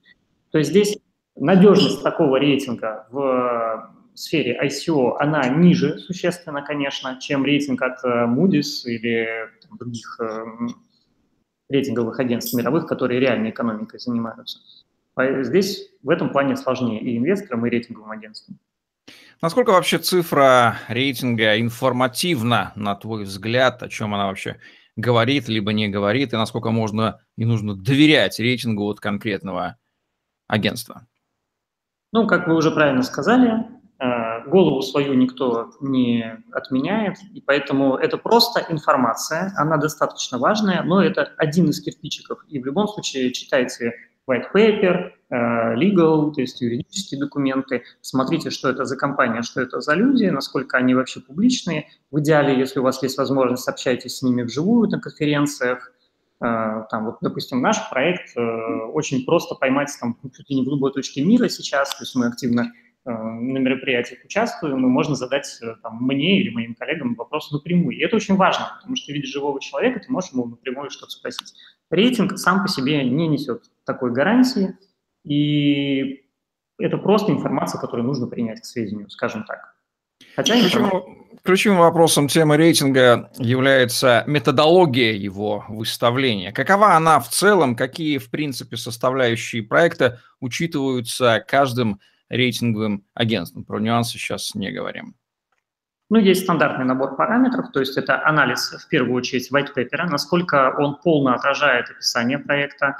То 0.51 0.57
есть 0.57 0.71
здесь 0.71 0.97
надежность 1.37 2.03
такого 2.03 2.35
рейтинга 2.35 3.07
в 3.09 3.89
сфере 4.13 4.59
ICO, 4.61 5.15
она 5.19 5.47
ниже 5.47 5.97
существенно, 5.99 6.61
конечно, 6.61 7.17
чем 7.19 7.45
рейтинг 7.45 7.81
от 7.81 8.03
э, 8.03 8.25
Moody's 8.25 8.83
или 8.85 9.49
других 9.77 10.19
э, 10.19 10.45
рейтинговых 11.69 12.19
агентств 12.19 12.53
мировых, 12.53 12.87
которые 12.87 13.19
реальной 13.19 13.49
экономикой 13.49 13.99
занимаются. 13.99 14.59
Здесь 15.17 15.89
в 16.03 16.09
этом 16.09 16.31
плане 16.31 16.55
сложнее 16.55 17.01
и 17.01 17.17
инвесторам, 17.17 17.65
и 17.65 17.69
рейтинговым 17.69 18.11
агентствам. 18.11 18.59
Насколько 19.41 19.71
вообще 19.71 19.97
цифра 19.97 20.77
рейтинга 20.87 21.59
информативна, 21.59 22.71
на 22.75 22.95
твой 22.95 23.23
взгляд, 23.23 23.81
о 23.81 23.89
чем 23.89 24.13
она 24.13 24.27
вообще 24.27 24.59
говорит, 24.95 25.47
либо 25.47 25.73
не 25.73 25.89
говорит, 25.89 26.33
и 26.33 26.37
насколько 26.37 26.69
можно 26.69 27.21
и 27.37 27.45
нужно 27.45 27.75
доверять 27.75 28.39
рейтингу 28.39 28.85
от 28.85 28.99
конкретного 28.99 29.77
агентства? 30.47 31.07
Ну, 32.13 32.27
как 32.27 32.47
вы 32.47 32.55
уже 32.55 32.71
правильно 32.71 33.03
сказали, 33.03 33.65
голову 34.47 34.81
свою 34.81 35.13
никто 35.13 35.71
не 35.79 36.43
отменяет, 36.51 37.17
и 37.33 37.41
поэтому 37.41 37.95
это 37.95 38.17
просто 38.17 38.65
информация, 38.69 39.53
она 39.57 39.77
достаточно 39.77 40.37
важная, 40.37 40.83
но 40.83 41.03
это 41.03 41.33
один 41.37 41.69
из 41.69 41.81
кирпичиков. 41.81 42.43
И 42.47 42.59
в 42.59 42.65
любом 42.65 42.87
случае 42.87 43.31
читайте 43.31 43.93
white 44.29 44.51
paper, 44.53 45.11
э, 45.29 45.75
legal, 45.75 46.33
то 46.33 46.41
есть 46.41 46.61
юридические 46.61 47.19
документы, 47.19 47.83
смотрите, 48.01 48.49
что 48.49 48.69
это 48.69 48.85
за 48.85 48.95
компания, 48.97 49.41
что 49.41 49.61
это 49.61 49.81
за 49.81 49.93
люди, 49.93 50.25
насколько 50.25 50.77
они 50.77 50.95
вообще 50.95 51.19
публичные. 51.19 51.87
В 52.11 52.19
идеале, 52.19 52.57
если 52.57 52.79
у 52.79 52.83
вас 52.83 53.01
есть 53.03 53.17
возможность, 53.17 53.67
общайтесь 53.67 54.17
с 54.17 54.21
ними 54.21 54.43
вживую 54.43 54.89
на 54.89 54.99
конференциях, 54.99 55.91
э, 56.39 56.45
там, 56.89 57.05
вот, 57.05 57.17
допустим, 57.21 57.61
наш 57.61 57.89
проект 57.89 58.37
очень 58.93 59.25
просто 59.25 59.55
поймать 59.55 59.89
там 59.99 60.17
чуть 60.35 60.49
ли 60.49 60.55
не 60.55 60.65
в 60.65 60.69
любой 60.69 60.91
точке 60.91 61.23
мира 61.23 61.47
сейчас, 61.49 61.89
то 61.89 62.03
есть 62.03 62.15
мы 62.15 62.27
активно 62.27 62.71
Э, 62.71 62.90
на 63.03 63.57
мероприятиях 63.57 64.23
участвуем, 64.23 64.85
и 64.85 64.89
можно 64.89 65.15
задать 65.15 65.59
э, 65.61 65.75
там, 65.81 65.97
мне 66.01 66.39
или 66.39 66.49
моим 66.49 66.75
коллегам 66.75 67.15
вопрос 67.15 67.51
напрямую. 67.51 67.97
И 67.97 68.01
это 68.01 68.15
очень 68.15 68.35
важно, 68.35 68.73
потому 68.77 68.95
что 68.95 69.11
видишь 69.11 69.31
живого 69.31 69.59
человека, 69.59 69.99
ты 69.99 70.11
можешь 70.11 70.31
ему 70.31 70.45
напрямую 70.45 70.91
что-то 70.91 71.11
спросить. 71.11 71.53
Рейтинг 71.89 72.37
сам 72.37 72.61
по 72.61 72.67
себе 72.67 73.03
не 73.03 73.27
несет 73.27 73.63
такой 73.85 74.11
гарантии, 74.11 74.77
и 75.25 76.25
это 76.77 76.97
просто 76.97 77.31
информация, 77.31 77.81
которую 77.81 78.05
нужно 78.05 78.27
принять 78.27 78.61
к 78.61 78.65
сведению, 78.65 79.09
скажем 79.09 79.45
так. 79.45 79.75
Хотя 80.35 80.59
информация... 80.59 81.15
Ключевым 81.43 81.79
вопросом 81.79 82.27
темы 82.27 82.55
рейтинга 82.55 83.31
является 83.39 84.23
методология 84.27 85.13
его 85.13 85.65
выставления. 85.69 86.51
Какова 86.51 86.93
она 86.95 87.19
в 87.19 87.29
целом, 87.29 87.75
какие, 87.75 88.19
в 88.19 88.29
принципе, 88.29 88.77
составляющие 88.77 89.63
проекта 89.63 90.19
учитываются 90.39 91.43
каждым 91.47 91.99
рейтинговым 92.31 93.03
агентством. 93.13 93.65
Про 93.65 93.79
нюансы 93.79 94.13
сейчас 94.13 94.55
не 94.55 94.71
говорим. 94.71 95.15
Ну, 96.09 96.19
есть 96.19 96.43
стандартный 96.43 96.85
набор 96.85 97.15
параметров, 97.15 97.71
то 97.71 97.79
есть 97.79 97.97
это 97.97 98.25
анализ, 98.25 98.73
в 98.73 98.89
первую 98.89 99.15
очередь, 99.15 99.49
white 99.51 99.69
paper, 99.75 100.09
насколько 100.09 100.75
он 100.77 100.97
полно 101.01 101.33
отражает 101.33 101.89
описание 101.89 102.37
проекта, 102.37 102.97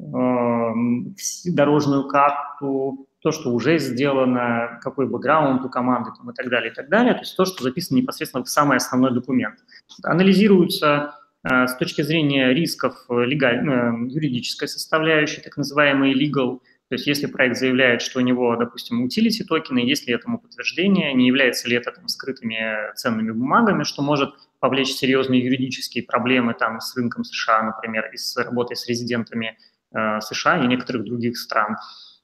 эм, 0.00 1.14
дорожную 1.44 2.08
карту, 2.08 3.06
то, 3.20 3.30
что 3.30 3.50
уже 3.50 3.78
сделано, 3.78 4.80
какой 4.82 5.06
бэкграунд 5.06 5.64
у 5.64 5.68
команды 5.68 6.10
там, 6.16 6.30
и 6.30 6.34
так 6.34 6.48
далее, 6.48 6.72
и 6.72 6.74
так 6.74 6.88
далее. 6.88 7.14
То 7.14 7.20
есть 7.20 7.36
то, 7.36 7.44
что 7.44 7.62
записано 7.62 7.98
непосредственно 7.98 8.44
в 8.44 8.48
самый 8.48 8.76
основной 8.76 9.12
документ. 9.12 9.58
Анализируются 10.02 11.14
э, 11.44 11.66
с 11.68 11.76
точки 11.76 12.02
зрения 12.02 12.52
рисков 12.52 13.04
легаль, 13.08 13.68
э, 13.68 13.92
юридической 14.08 14.66
составляющей, 14.66 15.40
так 15.40 15.56
называемый 15.56 16.12
legal 16.12 16.60
То 16.88 16.94
есть 16.94 17.06
если 17.06 17.26
проект 17.26 17.58
заявляет, 17.58 18.00
что 18.00 18.18
у 18.18 18.22
него, 18.22 18.56
допустим, 18.56 19.02
утилити 19.02 19.44
токены, 19.44 19.80
есть 19.80 20.06
ли 20.06 20.14
этому 20.14 20.38
подтверждение, 20.38 21.12
не 21.12 21.26
является 21.26 21.68
ли 21.68 21.76
это 21.76 21.92
там, 21.92 22.08
скрытыми 22.08 22.94
ценными 22.94 23.30
бумагами, 23.30 23.84
что 23.84 24.02
может 24.02 24.30
повлечь 24.58 24.88
серьезные 24.88 25.44
юридические 25.44 26.04
проблемы 26.04 26.54
там, 26.54 26.80
с 26.80 26.96
рынком 26.96 27.24
США, 27.24 27.62
например, 27.62 28.10
и 28.12 28.16
с 28.16 28.34
работой 28.36 28.74
с 28.74 28.88
резидентами 28.88 29.58
э, 29.94 30.20
США 30.20 30.64
и 30.64 30.66
некоторых 30.66 31.04
других 31.04 31.36
стран. 31.36 31.76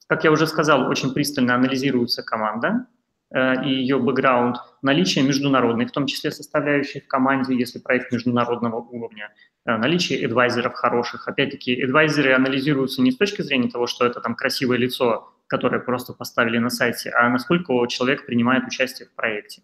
Как 0.06 0.24
я 0.24 0.32
уже 0.32 0.46
сказал, 0.46 0.88
очень 0.88 1.12
пристально 1.12 1.54
анализируется 1.54 2.22
команда, 2.22 2.86
и 3.34 3.68
ее 3.68 3.98
бэкграунд, 3.98 4.58
наличие 4.82 5.24
международной, 5.24 5.86
в 5.86 5.90
том 5.90 6.06
числе 6.06 6.30
составляющей 6.30 7.00
в 7.00 7.08
команде, 7.08 7.56
если 7.56 7.80
проект 7.80 8.12
международного 8.12 8.76
уровня, 8.76 9.32
э, 9.66 9.76
наличие 9.76 10.24
адвайзеров 10.24 10.74
хороших. 10.74 11.26
Опять-таки, 11.26 11.82
адвайзеры 11.82 12.32
анализируются 12.32 13.02
не 13.02 13.10
с 13.10 13.16
точки 13.16 13.42
зрения 13.42 13.68
того, 13.68 13.88
что 13.88 14.06
это 14.06 14.20
там 14.20 14.36
красивое 14.36 14.76
лицо, 14.76 15.32
которое 15.48 15.80
просто 15.80 16.12
поставили 16.12 16.58
на 16.58 16.70
сайте, 16.70 17.10
а 17.10 17.28
насколько 17.28 17.72
человек 17.88 18.26
принимает 18.26 18.64
участие 18.66 19.08
в 19.08 19.14
проекте. 19.14 19.62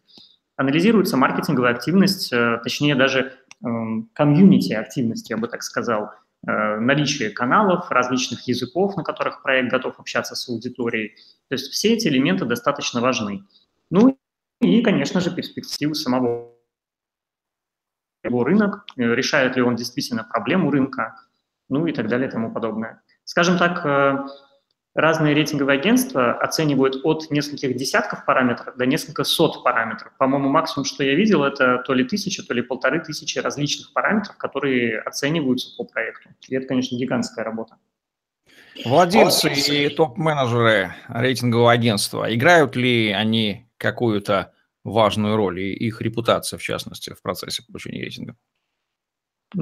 Анализируется 0.56 1.16
маркетинговая 1.16 1.72
активность, 1.72 2.32
э, 2.32 2.58
точнее 2.62 2.96
даже 2.96 3.34
эм, 3.64 4.10
комьюнити 4.14 4.72
активности, 4.72 5.32
я 5.32 5.36
бы 5.36 5.46
так 5.48 5.62
сказал, 5.62 6.10
наличие 6.42 7.28
каналов, 7.28 7.90
различных 7.90 8.48
языков, 8.48 8.96
на 8.96 9.02
которых 9.02 9.42
проект 9.42 9.70
готов 9.70 10.00
общаться 10.00 10.34
с 10.34 10.48
аудиторией. 10.48 11.14
То 11.50 11.56
есть 11.56 11.70
все 11.70 11.92
эти 11.92 12.08
элементы 12.08 12.46
достаточно 12.46 13.02
важны. 13.02 13.44
Ну 13.90 14.18
и, 14.60 14.82
конечно 14.82 15.20
же, 15.20 15.34
перспективы 15.34 15.94
самого 15.94 16.54
его 18.22 18.44
рынок, 18.44 18.84
э, 18.96 19.02
решает 19.02 19.56
ли 19.56 19.62
он 19.62 19.76
действительно 19.76 20.24
проблему 20.24 20.70
рынка, 20.70 21.16
ну 21.68 21.86
и 21.86 21.92
так 21.92 22.08
далее 22.08 22.28
и 22.28 22.30
тому 22.30 22.52
подобное. 22.52 23.02
Скажем 23.24 23.58
так, 23.58 23.84
э, 23.84 24.26
разные 24.94 25.34
рейтинговые 25.34 25.78
агентства 25.78 26.34
оценивают 26.34 27.00
от 27.04 27.30
нескольких 27.30 27.76
десятков 27.76 28.24
параметров 28.24 28.76
до 28.76 28.86
несколько 28.86 29.24
сот 29.24 29.62
параметров. 29.64 30.12
По-моему, 30.18 30.48
максимум, 30.48 30.84
что 30.84 31.04
я 31.04 31.14
видел, 31.14 31.44
это 31.44 31.78
то 31.78 31.94
ли 31.94 32.04
тысяча, 32.04 32.46
то 32.46 32.54
ли 32.54 32.62
полторы 32.62 33.00
тысячи 33.00 33.38
различных 33.38 33.92
параметров, 33.92 34.36
которые 34.36 35.00
оцениваются 35.00 35.74
по 35.76 35.84
проекту. 35.84 36.28
И 36.48 36.54
это, 36.54 36.66
конечно, 36.66 36.96
гигантская 36.96 37.44
работа. 37.44 37.76
Владельцы 38.84 39.52
и 39.52 39.88
топ-менеджеры 39.88 40.94
рейтингового 41.08 41.72
агентства, 41.72 42.32
играют 42.34 42.76
ли 42.76 43.10
они 43.10 43.69
какую-то 43.80 44.52
важную 44.84 45.36
роль, 45.36 45.60
и 45.60 45.72
их 45.72 46.00
репутация, 46.00 46.58
в 46.58 46.62
частности, 46.62 47.10
в 47.10 47.22
процессе 47.22 47.64
получения 47.66 48.02
рейтинга? 48.02 48.36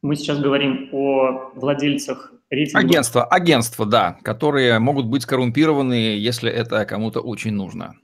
Мы 0.00 0.14
сейчас 0.14 0.38
говорим 0.38 0.90
о 0.92 1.50
владельцах 1.54 2.32
рейтинга. 2.50 2.78
Агентства, 2.78 3.24
агентства, 3.24 3.86
да, 3.86 4.18
которые 4.22 4.78
могут 4.78 5.06
быть 5.06 5.26
коррумпированы, 5.26 6.16
если 6.16 6.50
это 6.50 6.84
кому-то 6.84 7.20
очень 7.20 7.52
нужно. 7.52 7.96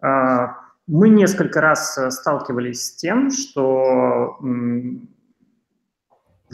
А, 0.00 0.56
мы 0.86 1.08
несколько 1.08 1.60
раз 1.60 1.98
э, 1.98 2.10
сталкивались 2.10 2.86
с 2.86 2.96
тем, 2.96 3.30
что 3.30 4.38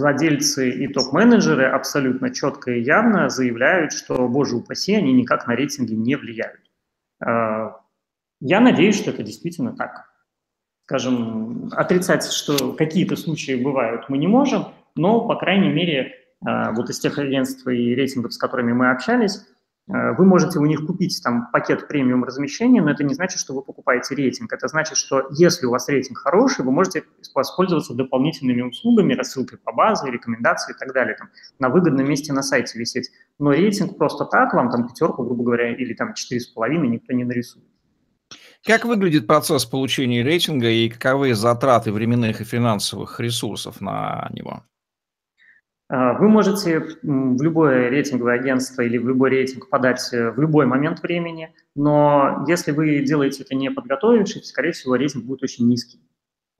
владельцы 0.01 0.71
и 0.71 0.89
топ-менеджеры 0.89 1.67
абсолютно 1.67 2.35
четко 2.35 2.73
и 2.73 2.83
явно 2.83 3.29
заявляют, 3.29 3.93
что, 3.93 4.27
боже 4.29 4.57
упаси, 4.57 4.95
они 4.95 5.13
никак 5.13 5.47
на 5.47 5.55
рейтинги 5.55 5.95
не 5.95 6.17
влияют. 6.17 6.61
А, 7.25 7.77
я 8.41 8.61
надеюсь, 8.61 8.97
что 8.97 9.11
это 9.11 9.23
действительно 9.23 9.77
так. 9.77 10.11
Скажем, 10.87 11.69
отрицать, 11.73 12.25
что 12.33 12.73
какие-то 12.73 13.15
случаи 13.15 13.63
бывают, 13.63 14.09
мы 14.09 14.19
не 14.19 14.27
можем, 14.27 14.73
но, 14.97 15.21
по 15.21 15.37
крайней 15.37 15.69
мере, 15.69 16.15
а, 16.45 16.73
вот 16.73 16.91
из 16.91 16.99
тех 16.99 17.19
агентств 17.19 17.67
и 17.69 17.95
рейтингов, 17.95 18.33
с 18.33 18.39
которыми 18.39 18.73
мы 18.73 18.91
общались, 18.91 19.47
вы 19.93 20.25
можете 20.25 20.61
у 20.61 20.67
них 20.67 20.87
купить 20.87 21.21
там 21.25 21.51
пакет 21.51 21.89
премиум 21.89 22.23
размещения, 22.23 22.81
но 22.81 22.91
это 22.93 23.03
не 23.03 23.15
значит, 23.15 23.41
что 23.41 23.55
вы 23.55 23.63
покупаете 23.63 24.15
рейтинг. 24.15 24.53
Это 24.53 24.69
значит, 24.69 24.97
что 24.97 25.27
если 25.31 25.67
у 25.67 25.71
вас 25.71 25.89
рейтинг 25.89 26.19
хороший, 26.19 26.65
вы 26.65 26.71
можете 26.71 27.03
воспользоваться 27.35 27.95
дополнительными 27.95 28.63
услугами, 28.63 29.15
рассылкой 29.15 29.59
по 29.59 29.73
базе, 29.73 30.11
рекомендации 30.11 30.75
и 30.75 30.79
так 30.79 30.93
далее, 30.95 31.17
там, 31.17 31.31
на 31.59 31.71
выгодном 31.71 32.09
месте 32.09 32.33
на 32.33 32.43
сайте 32.43 32.79
висеть. 32.79 33.11
Но 33.41 33.53
рейтинг 33.53 33.99
просто 33.99 34.27
так, 34.27 34.55
вам 34.55 34.71
там 34.71 34.87
пятерку, 34.87 35.25
грубо 35.25 35.43
говоря, 35.43 35.75
или 35.75 35.93
там 35.95 36.15
четыре 36.15 36.41
с 36.41 36.47
половиной 36.47 36.89
никто 36.89 37.13
не 37.13 37.25
нарисует. 37.25 37.67
Как 38.65 38.85
выглядит 38.85 39.27
процесс 39.27 39.65
получения 39.65 40.23
рейтинга 40.23 40.69
и 40.69 40.89
каковы 40.89 41.35
затраты 41.35 41.93
временных 41.93 42.41
и 42.41 42.45
финансовых 42.45 43.19
ресурсов 43.19 43.81
на 43.81 44.29
него? 44.31 44.63
А, 45.91 46.13
вы 46.13 46.29
можете 46.29 46.79
в 47.03 47.43
любое 47.43 47.91
рейтинговое 47.91 48.35
агентство 48.35 48.83
или 48.83 48.97
в 48.97 49.09
любой 49.09 49.31
рейтинг 49.31 49.69
подать 49.69 50.09
э, 50.13 50.31
в 50.31 50.39
любой 50.39 50.65
момент 50.65 51.03
времени, 51.03 51.53
но 51.75 52.45
если 52.47 52.71
вы 52.71 53.01
делаете 53.01 53.43
это 53.43 53.57
не 53.57 53.73
подготовившись, 53.73 54.47
скорее 54.47 54.71
всего, 54.71 54.95
рейтинг 54.95 55.25
будет 55.25 55.43
очень 55.43 55.67
низкий. 55.67 56.01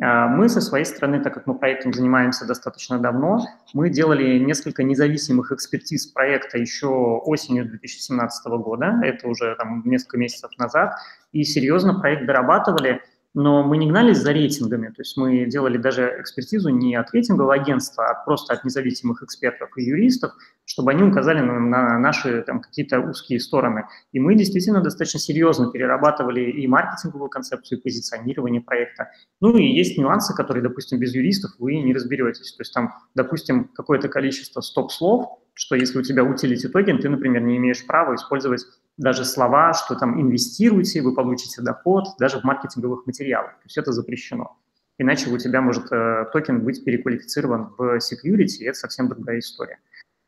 А, 0.03 0.27
мы 0.27 0.49
со 0.49 0.61
своей 0.61 0.85
стороны, 0.85 1.23
так 1.23 1.33
как 1.33 1.47
мы 1.47 1.57
проектом 1.57 1.93
занимаемся 1.93 2.45
достаточно 2.45 2.99
давно, 2.99 3.39
мы 3.73 3.89
делали 3.89 4.37
несколько 4.41 4.83
независимых 4.83 5.53
экспертиз 5.53 6.09
проекта 6.09 6.59
еще 6.59 6.89
осенью 6.89 7.67
2017 7.67 8.47
года, 8.47 8.99
это 9.05 9.29
уже 9.29 9.55
там, 9.57 9.85
несколько 9.85 10.19
месяцев 10.19 10.51
назад, 10.59 10.95
и 11.31 11.45
серьезно 11.45 12.01
проект 12.01 12.27
дорабатывали– 12.27 13.01
но 13.35 13.63
мы 13.63 13.77
не 13.77 13.89
гнались 13.89 14.19
за 14.19 14.33
рейтингами, 14.33 14.89
то 14.89 15.01
есть 15.01 15.17
мы 15.17 15.47
делали 15.47 15.77
даже 15.77 16.17
экспертизу 16.21 16.71
не 16.71 16.97
от 16.97 17.13
рейтингового 17.13 17.55
агентства, 17.55 18.09
а 18.09 18.25
просто 18.25 18.55
от 18.55 18.65
независимых 18.65 19.23
экспертов 19.23 19.71
и 19.77 19.83
юристов, 19.83 20.33
чтобы 20.65 20.91
они 20.91 21.03
указали 21.03 21.41
нам 21.41 21.71
на 21.71 21.99
наши 21.99 22.43
там, 22.43 22.61
какие-то 22.61 23.01
узкие 23.01 23.41
стороны. 23.41 23.87
И 24.13 24.21
мы 24.21 24.35
действительно 24.35 24.81
достаточно 24.81 25.21
серьезно 25.21 25.71
перерабатывали 25.71 26.51
и 26.51 26.67
маркетинговую 26.67 27.29
концепцию, 27.29 27.79
и 27.79 27.83
позиционирование 27.83 28.61
проекта. 28.61 29.11
Ну 29.41 29.57
и 29.57 29.65
есть 29.65 29.99
нюансы, 29.99 30.35
которые, 30.35 30.63
допустим, 30.63 30.99
без 30.99 31.15
юристов 31.15 31.53
вы 31.59 31.77
не 31.77 31.95
разберетесь. 31.95 32.53
То 32.55 32.63
есть 32.63 32.75
там, 32.75 32.95
допустим, 33.15 33.65
какое-то 33.75 34.09
количество 34.09 34.61
стоп-слов, 34.61 35.39
что 35.61 35.75
если 35.75 35.99
у 35.99 36.03
тебя 36.03 36.25
utility 36.25 36.69
токен, 36.69 36.99
ты, 36.99 37.11
например, 37.11 37.43
не 37.43 37.59
имеешь 37.59 37.87
права 37.87 38.15
использовать 38.15 38.65
даже 38.97 39.27
слова, 39.27 39.75
что 39.75 39.95
там 39.95 40.19
инвестируйте, 40.19 41.03
вы 41.03 41.15
получите 41.15 41.61
доход, 41.61 42.05
даже 42.19 42.41
в 42.41 42.45
маркетинговых 42.45 43.07
материалах. 43.07 43.51
То 43.51 43.65
есть 43.67 43.77
это 43.77 43.93
запрещено. 43.93 44.57
Иначе 44.97 45.29
у 45.29 45.37
тебя 45.37 45.61
может 45.61 45.93
э, 45.93 46.25
токен 46.33 46.65
быть 46.65 46.83
переквалифицирован 46.83 47.75
в 47.77 47.99
security, 47.99 48.61
и 48.61 48.65
это 48.65 48.79
совсем 48.79 49.09
другая 49.09 49.41
история. 49.41 49.81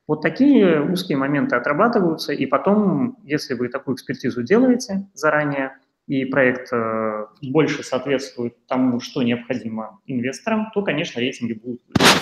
Вот 0.07 0.21
такие 0.21 0.83
узкие 0.83 1.17
моменты 1.17 1.57
отрабатываются, 1.57 2.35
и 2.35 2.45
потом, 2.45 3.19
если 3.25 3.55
вы 3.55 3.69
такую 3.69 3.95
экспертизу 3.95 4.43
делаете 4.43 5.09
заранее, 5.15 5.79
и 6.09 6.27
проект 6.27 6.71
э, 6.75 7.27
больше 7.41 7.83
соответствует 7.83 8.67
тому, 8.67 9.01
что 9.01 9.23
необходимо 9.23 9.99
инвесторам, 10.05 10.71
то, 10.75 10.83
конечно, 10.83 11.21
рейтинги 11.21 11.55
будут 11.55 11.81
Как 11.95 12.22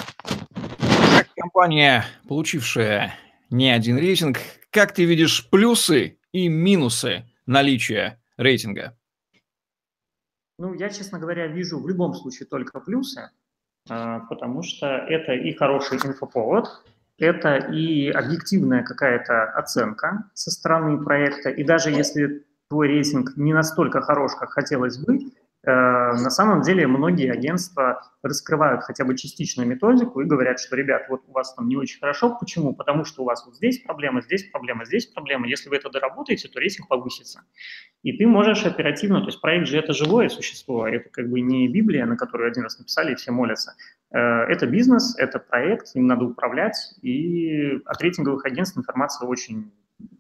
компания, 1.51 2.05
получившая 2.29 3.13
не 3.51 3.71
один 3.71 3.99
рейтинг, 3.99 4.39
как 4.71 4.93
ты 4.93 5.05
видишь 5.05 5.49
плюсы 5.51 6.19
и 6.31 6.47
минусы 6.47 7.25
наличия 7.45 8.21
рейтинга? 8.37 8.97
Ну, 10.61 10.75
я, 10.75 10.91
честно 10.91 11.19
говоря, 11.19 11.49
вижу 11.49 11.81
в 11.81 11.89
любом 11.89 12.15
случае 12.15 12.47
только 12.47 12.79
плюсы, 12.79 13.31
а, 13.89 14.21
потому 14.29 14.63
что 14.63 14.87
это 14.87 15.33
и 15.33 15.53
хороший 15.53 15.99
инфоповод, 15.99 16.69
это 17.19 17.57
и 17.57 18.11
объективная 18.11 18.85
какая-то 18.85 19.51
оценка 19.51 20.31
со 20.35 20.53
стороны 20.53 21.03
проекта, 21.03 21.51
и 21.51 21.65
даже 21.65 21.91
если 21.91 22.47
твой 22.69 22.87
рейтинг 22.87 23.37
не 23.37 23.53
настолько 23.53 24.01
хорош, 24.03 24.37
как 24.39 24.51
хотелось 24.51 24.99
бы, 24.99 25.19
на 25.63 26.31
самом 26.31 26.63
деле 26.63 26.87
многие 26.87 27.31
агентства 27.31 28.03
раскрывают 28.23 28.83
хотя 28.83 29.05
бы 29.05 29.17
частичную 29.17 29.69
методику 29.69 30.21
и 30.21 30.25
говорят, 30.25 30.59
что, 30.59 30.75
ребят, 30.77 31.07
вот 31.09 31.23
у 31.27 31.33
вас 31.33 31.55
там 31.55 31.69
не 31.69 31.77
очень 31.77 32.01
хорошо. 32.01 32.37
Почему? 32.39 32.75
Потому 32.75 33.05
что 33.05 33.23
у 33.23 33.25
вас 33.27 33.45
вот 33.45 33.57
здесь 33.57 33.81
проблема, 33.81 34.23
здесь 34.23 34.45
проблема, 34.45 34.85
здесь 34.87 35.07
проблема. 35.07 35.47
Если 35.47 35.69
вы 35.69 35.77
это 35.77 35.91
доработаете, 35.91 36.49
то 36.49 36.59
рейтинг 36.59 36.89
повысится. 36.89 37.43
И 38.03 38.17
ты 38.17 38.27
можешь 38.27 38.65
оперативно, 38.65 39.21
то 39.21 39.27
есть 39.27 39.41
проект 39.41 39.67
же 39.67 39.79
это 39.79 39.93
живое 39.93 40.31
существо, 40.31 40.89
это 40.89 41.11
как 41.11 41.29
бы 41.29 41.41
не 41.41 41.69
Библия, 41.69 42.07
на 42.07 42.17
которую 42.17 42.49
один 42.49 42.63
раз 42.63 42.79
написали 42.79 43.13
и 43.13 43.15
все 43.17 43.31
молятся. 43.31 43.75
Э, 44.11 44.19
это 44.49 44.67
бизнес, 44.67 45.15
это 45.19 45.39
проект, 45.39 45.95
им 45.95 46.07
надо 46.07 46.25
управлять, 46.25 46.77
и 47.03 47.81
от 47.85 48.01
рейтинговых 48.01 48.47
агентств 48.47 48.79
информация 48.79 49.29
очень 49.29 49.73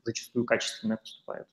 зачастую 0.04 0.44
качественная 0.44 0.98
поступает. 0.98 1.46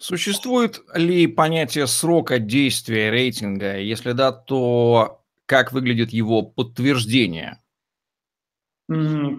Существует 0.00 0.80
ли 0.94 1.26
понятие 1.26 1.86
срока 1.86 2.38
действия 2.38 3.10
рейтинга? 3.10 3.78
Если 3.78 4.12
да, 4.12 4.32
то 4.32 5.22
как 5.46 5.72
выглядит 5.72 6.10
его 6.10 6.42
подтверждение? 6.42 7.60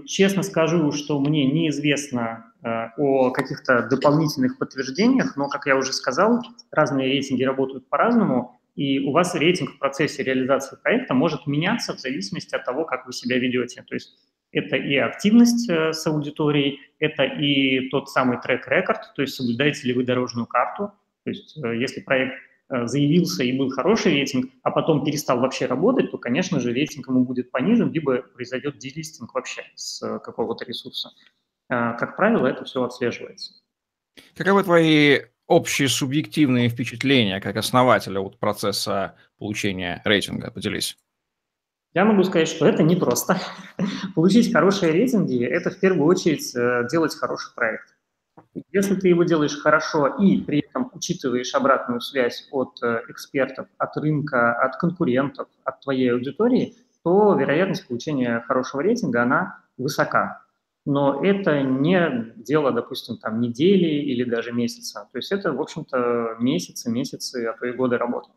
Честно 0.05 0.43
скажу, 0.43 0.91
что 0.91 1.19
мне 1.19 1.45
неизвестно 1.45 2.53
э, 2.63 2.89
о 2.97 3.31
каких-то 3.31 3.87
дополнительных 3.89 4.57
подтверждениях, 4.57 5.37
но, 5.37 5.47
как 5.47 5.67
я 5.67 5.77
уже 5.77 5.93
сказал, 5.93 6.41
разные 6.69 7.07
рейтинги 7.07 7.43
работают 7.43 7.87
по-разному, 7.87 8.59
и 8.75 8.99
у 8.99 9.11
вас 9.11 9.35
рейтинг 9.35 9.71
в 9.71 9.79
процессе 9.79 10.21
реализации 10.23 10.77
проекта 10.83 11.13
может 11.13 11.47
меняться 11.47 11.95
в 11.95 11.99
зависимости 11.99 12.55
от 12.55 12.65
того, 12.65 12.83
как 12.83 13.07
вы 13.07 13.13
себя 13.13 13.39
ведете. 13.39 13.83
То 13.83 13.95
есть 13.95 14.17
Это 14.57 14.75
и 14.75 14.95
активность 14.95 15.69
э, 15.69 15.93
с 15.93 16.07
аудиторией, 16.07 16.79
это 16.97 17.23
и 17.23 17.89
тот 17.89 18.09
самый 18.09 18.41
трек-рекорд, 18.41 19.13
то 19.15 19.21
есть 19.21 19.35
соблюдаете 19.35 19.87
ли 19.87 19.93
вы 19.93 20.03
дорожную 20.03 20.47
карту. 20.47 20.91
То 21.23 21.29
есть 21.29 21.55
э, 21.63 21.77
если 21.77 22.01
проект 22.01 22.33
э, 22.69 22.87
заявился 22.87 23.43
и 23.43 23.55
был 23.55 23.69
хороший 23.69 24.13
рейтинг, 24.13 24.51
а 24.63 24.71
потом 24.71 25.05
перестал 25.05 25.39
вообще 25.39 25.67
работать, 25.67 26.09
то, 26.09 26.17
конечно 26.17 26.59
же, 26.59 26.73
рейтинг 26.73 27.07
ему 27.07 27.23
будет 27.23 27.51
понижен, 27.51 27.91
либо 27.91 28.23
произойдет 28.23 28.79
делистинг 28.79 29.35
вообще 29.35 29.61
с 29.75 30.19
какого-то 30.19 30.65
ресурса. 30.65 31.11
Как 31.69 32.15
правило, 32.15 32.47
это 32.47 32.63
все 32.63 32.81
отслеживается. 32.81 33.51
Каковы 34.35 34.63
твои 34.63 35.19
общие 35.47 35.89
субъективные 35.89 36.69
впечатления 36.69 37.41
как 37.41 37.57
основателя 37.57 38.21
вот 38.21 38.39
процесса 38.39 39.15
получения 39.37 40.01
рейтинга? 40.05 40.49
Поделись. 40.49 40.97
Я 41.93 42.05
могу 42.05 42.23
сказать, 42.23 42.47
что 42.47 42.67
это 42.67 42.83
непросто. 42.83 43.37
Получить 44.15 44.53
хорошие 44.53 44.91
рейтинги– 44.91 45.43
это 45.45 45.69
в 45.71 45.79
первую 45.79 46.07
очередь 46.07 46.55
э, 46.55 46.87
делать 46.91 47.15
хороший 47.15 47.53
проект. 47.55 47.95
Если 48.71 48.95
ты 48.95 49.07
его 49.07 49.23
делаешь 49.23 49.57
хорошо 49.59 50.07
и 50.07 50.41
при 50.41 50.59
этом 50.59 50.91
учитываешь 50.93 51.53
обратную 51.55 52.01
связь 52.01 52.47
от 52.51 52.77
э, 52.83 53.01
экспертов, 53.09 53.67
от 53.77 53.97
рынка, 53.97 54.53
от 54.53 54.77
конкурентов, 54.77 55.47
от 55.63 55.81
твоей 55.81 56.11
аудитории, 56.11 56.75
то 57.03 57.35
вероятность 57.35 57.87
получения 57.87 58.43
хорошего 58.47 58.81
рейтинга, 58.81 59.23
она 59.23 59.63
высока 59.77 60.41
но 60.87 61.21
это 61.21 61.61
не 61.63 62.31
дело, 62.37 62.71
допустим, 62.71 63.17
там 63.17 63.41
недели 63.41 63.87
или 63.87 64.23
даже 64.23 64.53
месяца. 64.53 65.09
То 65.11 65.17
есть 65.17 65.33
это, 65.33 65.51
в 65.51 65.59
общем-то, 65.59 66.37
месяцы, 66.39 66.89
месяцы, 66.89 67.45
а 67.45 67.57
то 67.57 67.65
и 67.67 67.73
годы 67.73 67.97
работы. 67.97 68.29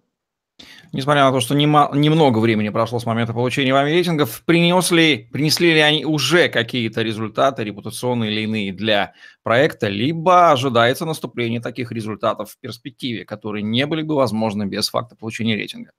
Несмотря 0.93 1.25
на 1.25 1.33
то, 1.33 1.39
что 1.39 1.55
нема, 1.55 1.89
немного 1.95 2.41
времени 2.41 2.69
прошло 2.69 2.99
с 2.99 3.07
момента 3.07 3.33
получения 3.33 3.73
вами 3.73 3.91
рейтингов, 3.91 4.43
принес 4.45 4.91
ли, 4.91 5.29
принесли 5.33 5.73
ли 5.73 5.81
они 5.81 6.05
уже 6.05 6.49
какие-то 6.49 7.03
результаты, 7.03 7.63
репутационные 7.63 8.33
или 8.33 8.41
иные 8.43 8.73
для 8.73 9.15
проекта, 9.45 9.89
либо 9.89 10.51
ожидается 10.51 11.05
наступление 11.05 11.61
таких 11.61 11.93
результатов 11.93 12.51
в 12.51 12.59
перспективе, 12.59 13.25
которые 13.25 13.63
не 13.63 13.87
были 13.87 14.03
бы 14.03 14.17
возможны 14.17 14.65
без 14.65 14.89
факта 14.89 15.15
получения 15.15 15.55
рейтинга? 15.55 15.93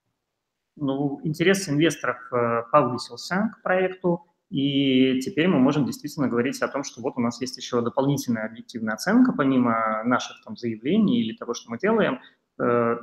Ну, 0.76 1.20
интерес 1.24 1.68
инвесторов 1.68 2.18
э, 2.30 2.62
повысился 2.70 3.50
к 3.54 3.62
проекту, 3.62 4.26
и 4.50 5.20
теперь 5.20 5.48
мы 5.48 5.58
можем 5.58 5.86
действительно 5.86 6.28
говорить 6.28 6.60
о 6.60 6.68
том, 6.68 6.84
что 6.84 7.00
вот 7.00 7.14
у 7.16 7.20
нас 7.20 7.40
есть 7.40 7.56
еще 7.56 7.80
дополнительная 7.80 8.44
объективная 8.44 8.94
оценка, 8.94 9.32
помимо 9.32 10.02
наших 10.04 10.42
там 10.44 10.58
заявлений 10.58 11.22
или 11.22 11.34
того, 11.34 11.54
что 11.54 11.70
мы 11.70 11.78
делаем, 11.78 12.20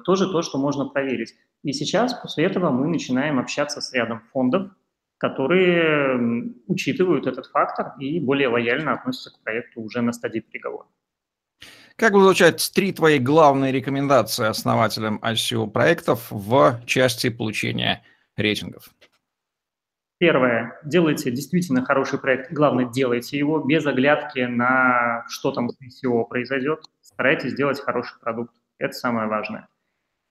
тоже 0.06 0.32
то, 0.32 0.42
что 0.42 0.58
можно 0.58 0.86
проверить. 0.86 1.36
И 1.64 1.74
сейчас 1.74 2.14
после 2.14 2.46
этого 2.46 2.70
мы 2.70 2.88
начинаем 2.88 3.40
общаться 3.40 3.82
с 3.82 3.94
рядом 3.94 4.22
фондов, 4.32 4.72
которые 5.18 6.54
учитывают 6.68 7.28
этот 7.28 7.48
фактор 7.48 7.94
и 8.00 8.20
более 8.20 8.48
лояльно 8.48 8.94
относятся 8.94 9.32
к 9.32 9.44
проекту 9.44 9.82
уже 9.82 10.02
на 10.02 10.14
стадии 10.14 10.40
переговоров. 10.40 10.88
Как 11.98 12.14
бы 12.14 12.22
звучать 12.22 12.72
три 12.74 12.94
твои 12.94 13.20
главные 13.20 13.74
рекомендации 13.74 14.46
основателям 14.46 15.20
ICO 15.22 15.70
проектов 15.70 16.28
в 16.30 16.82
части 16.86 17.30
получения 17.30 18.04
рейтингов? 18.38 18.90
Первое, 20.20 20.80
делайте 20.86 21.32
действительно 21.32 21.84
хороший 21.84 22.20
проект, 22.20 22.52
главное, 22.54 22.86
делайте 22.86 23.38
его 23.38 23.60
без 23.60 23.86
оглядки 23.86 24.40
на 24.40 25.26
что 25.28 25.52
там 25.52 25.70
с 25.70 25.78
SEO 25.82 26.26
произойдет. 26.26 26.84
Старайтесь 27.02 27.52
сделать 27.52 27.82
хороший 27.82 28.20
продукт, 28.20 28.54
это 28.80 28.94
самое 28.94 29.28
важное. 29.28 29.68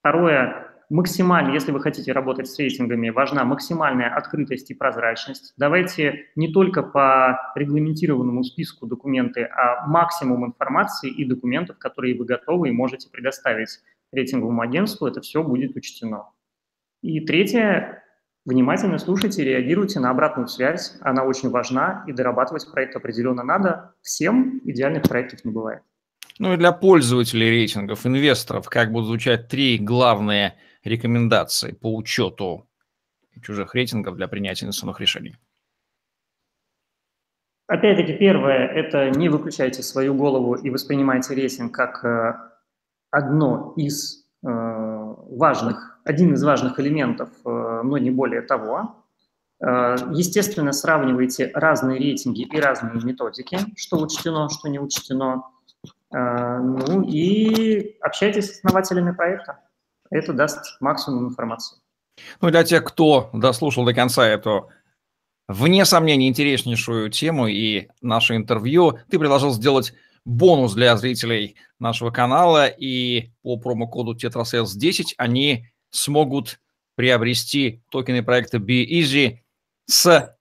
Второе, 0.00 0.68
максимально, 0.90 1.52
если 1.52 1.70
вы 1.70 1.80
хотите 1.80 2.12
работать 2.12 2.48
с 2.48 2.58
рейтингами, 2.58 3.10
важна 3.10 3.44
максимальная 3.44 4.14
открытость 4.14 4.70
и 4.70 4.74
прозрачность. 4.74 5.54
Давайте 5.56 6.26
не 6.34 6.52
только 6.52 6.82
по 6.82 7.52
регламентированному 7.54 8.42
списку 8.42 8.86
документы, 8.86 9.44
а 9.44 9.86
максимум 9.86 10.46
информации 10.46 11.10
и 11.10 11.24
документов, 11.24 11.78
которые 11.78 12.18
вы 12.18 12.24
готовы 12.24 12.70
и 12.70 12.72
можете 12.72 13.10
предоставить 13.10 13.80
рейтинговому 14.12 14.62
агентству, 14.62 15.06
это 15.06 15.20
все 15.20 15.42
будет 15.42 15.76
учтено. 15.76 16.30
И 17.02 17.20
третье, 17.20 18.02
Внимательно 18.48 18.98
слушайте, 18.98 19.44
реагируйте 19.44 20.00
на 20.00 20.08
обратную 20.08 20.48
связь, 20.48 20.96
она 21.02 21.22
очень 21.22 21.50
важна, 21.50 22.02
и 22.06 22.12
дорабатывать 22.12 22.66
проект 22.72 22.96
определенно 22.96 23.42
надо. 23.42 23.94
Всем 24.00 24.62
идеальных 24.64 25.02
проектов 25.02 25.44
не 25.44 25.52
бывает. 25.52 25.82
Ну 26.38 26.52
и 26.52 26.56
для 26.56 26.72
пользователей 26.72 27.50
рейтингов, 27.50 28.06
инвесторов, 28.06 28.68
как 28.68 28.92
будут 28.92 29.08
звучать 29.08 29.48
три 29.48 29.78
главные 29.78 30.56
рекомендации 30.84 31.72
по 31.72 31.94
учету 31.94 32.68
чужих 33.42 33.74
рейтингов 33.74 34.16
для 34.16 34.28
принятия 34.28 34.66
инвестиционных 34.66 35.00
решений? 35.00 35.36
Опять-таки, 37.66 38.14
первое– 38.14 38.66
это 38.74 39.10
не 39.10 39.28
выключайте 39.28 39.82
свою 39.82 40.14
голову 40.14 40.54
и 40.54 40.70
воспринимайте 40.70 41.34
рейтинг 41.34 41.74
как 41.74 42.02
э, 42.02 42.34
одно 43.10 43.74
из 43.76 44.24
э, 44.42 44.48
важных 44.48 46.00
один 46.04 46.32
из 46.32 46.42
важных 46.42 46.80
элементов, 46.80 47.28
э, 47.44 47.82
но 47.84 47.98
не 47.98 48.10
более 48.10 48.42
того. 48.42 48.94
Естественно, 49.60 50.70
сравнивайте 50.70 51.50
разные 51.52 51.98
рейтинги 51.98 52.42
и 52.42 52.60
разные 52.60 53.04
методики, 53.04 53.58
что 53.76 53.98
учтено, 53.98 54.48
что 54.48 54.68
не 54.68 54.78
учтено. 54.78 55.42
Э, 56.14 56.58
ну 56.58 57.02
и 57.02 57.96
общайтесь 58.00 58.46
с 58.46 58.56
основателями 58.56 59.12
проекта. 59.12 59.60
Это 60.10 60.32
даст 60.32 60.80
максимум 60.80 61.28
информации. 61.28 61.78
Ну, 62.40 62.50
для 62.50 62.64
тех, 62.64 62.84
кто 62.84 63.30
дослушал 63.32 63.84
до 63.84 63.94
конца 63.94 64.26
эту, 64.26 64.70
вне 65.46 65.84
сомнения, 65.84 66.28
интереснейшую 66.28 67.10
тему 67.10 67.46
и 67.46 67.88
наше 68.00 68.36
интервью, 68.36 68.98
ты 69.08 69.18
предложил 69.18 69.52
сделать 69.52 69.92
бонус 70.24 70.74
для 70.74 70.96
зрителей 70.96 71.56
нашего 71.78 72.10
канала, 72.10 72.66
и 72.66 73.30
по 73.42 73.56
промокоду 73.56 74.14
TetraSales10 74.14 75.14
они 75.16 75.68
смогут 75.90 76.60
приобрести 76.96 77.82
токены 77.90 78.22
проекта 78.22 78.58
BeEasy 78.58 79.38
с 79.86 80.36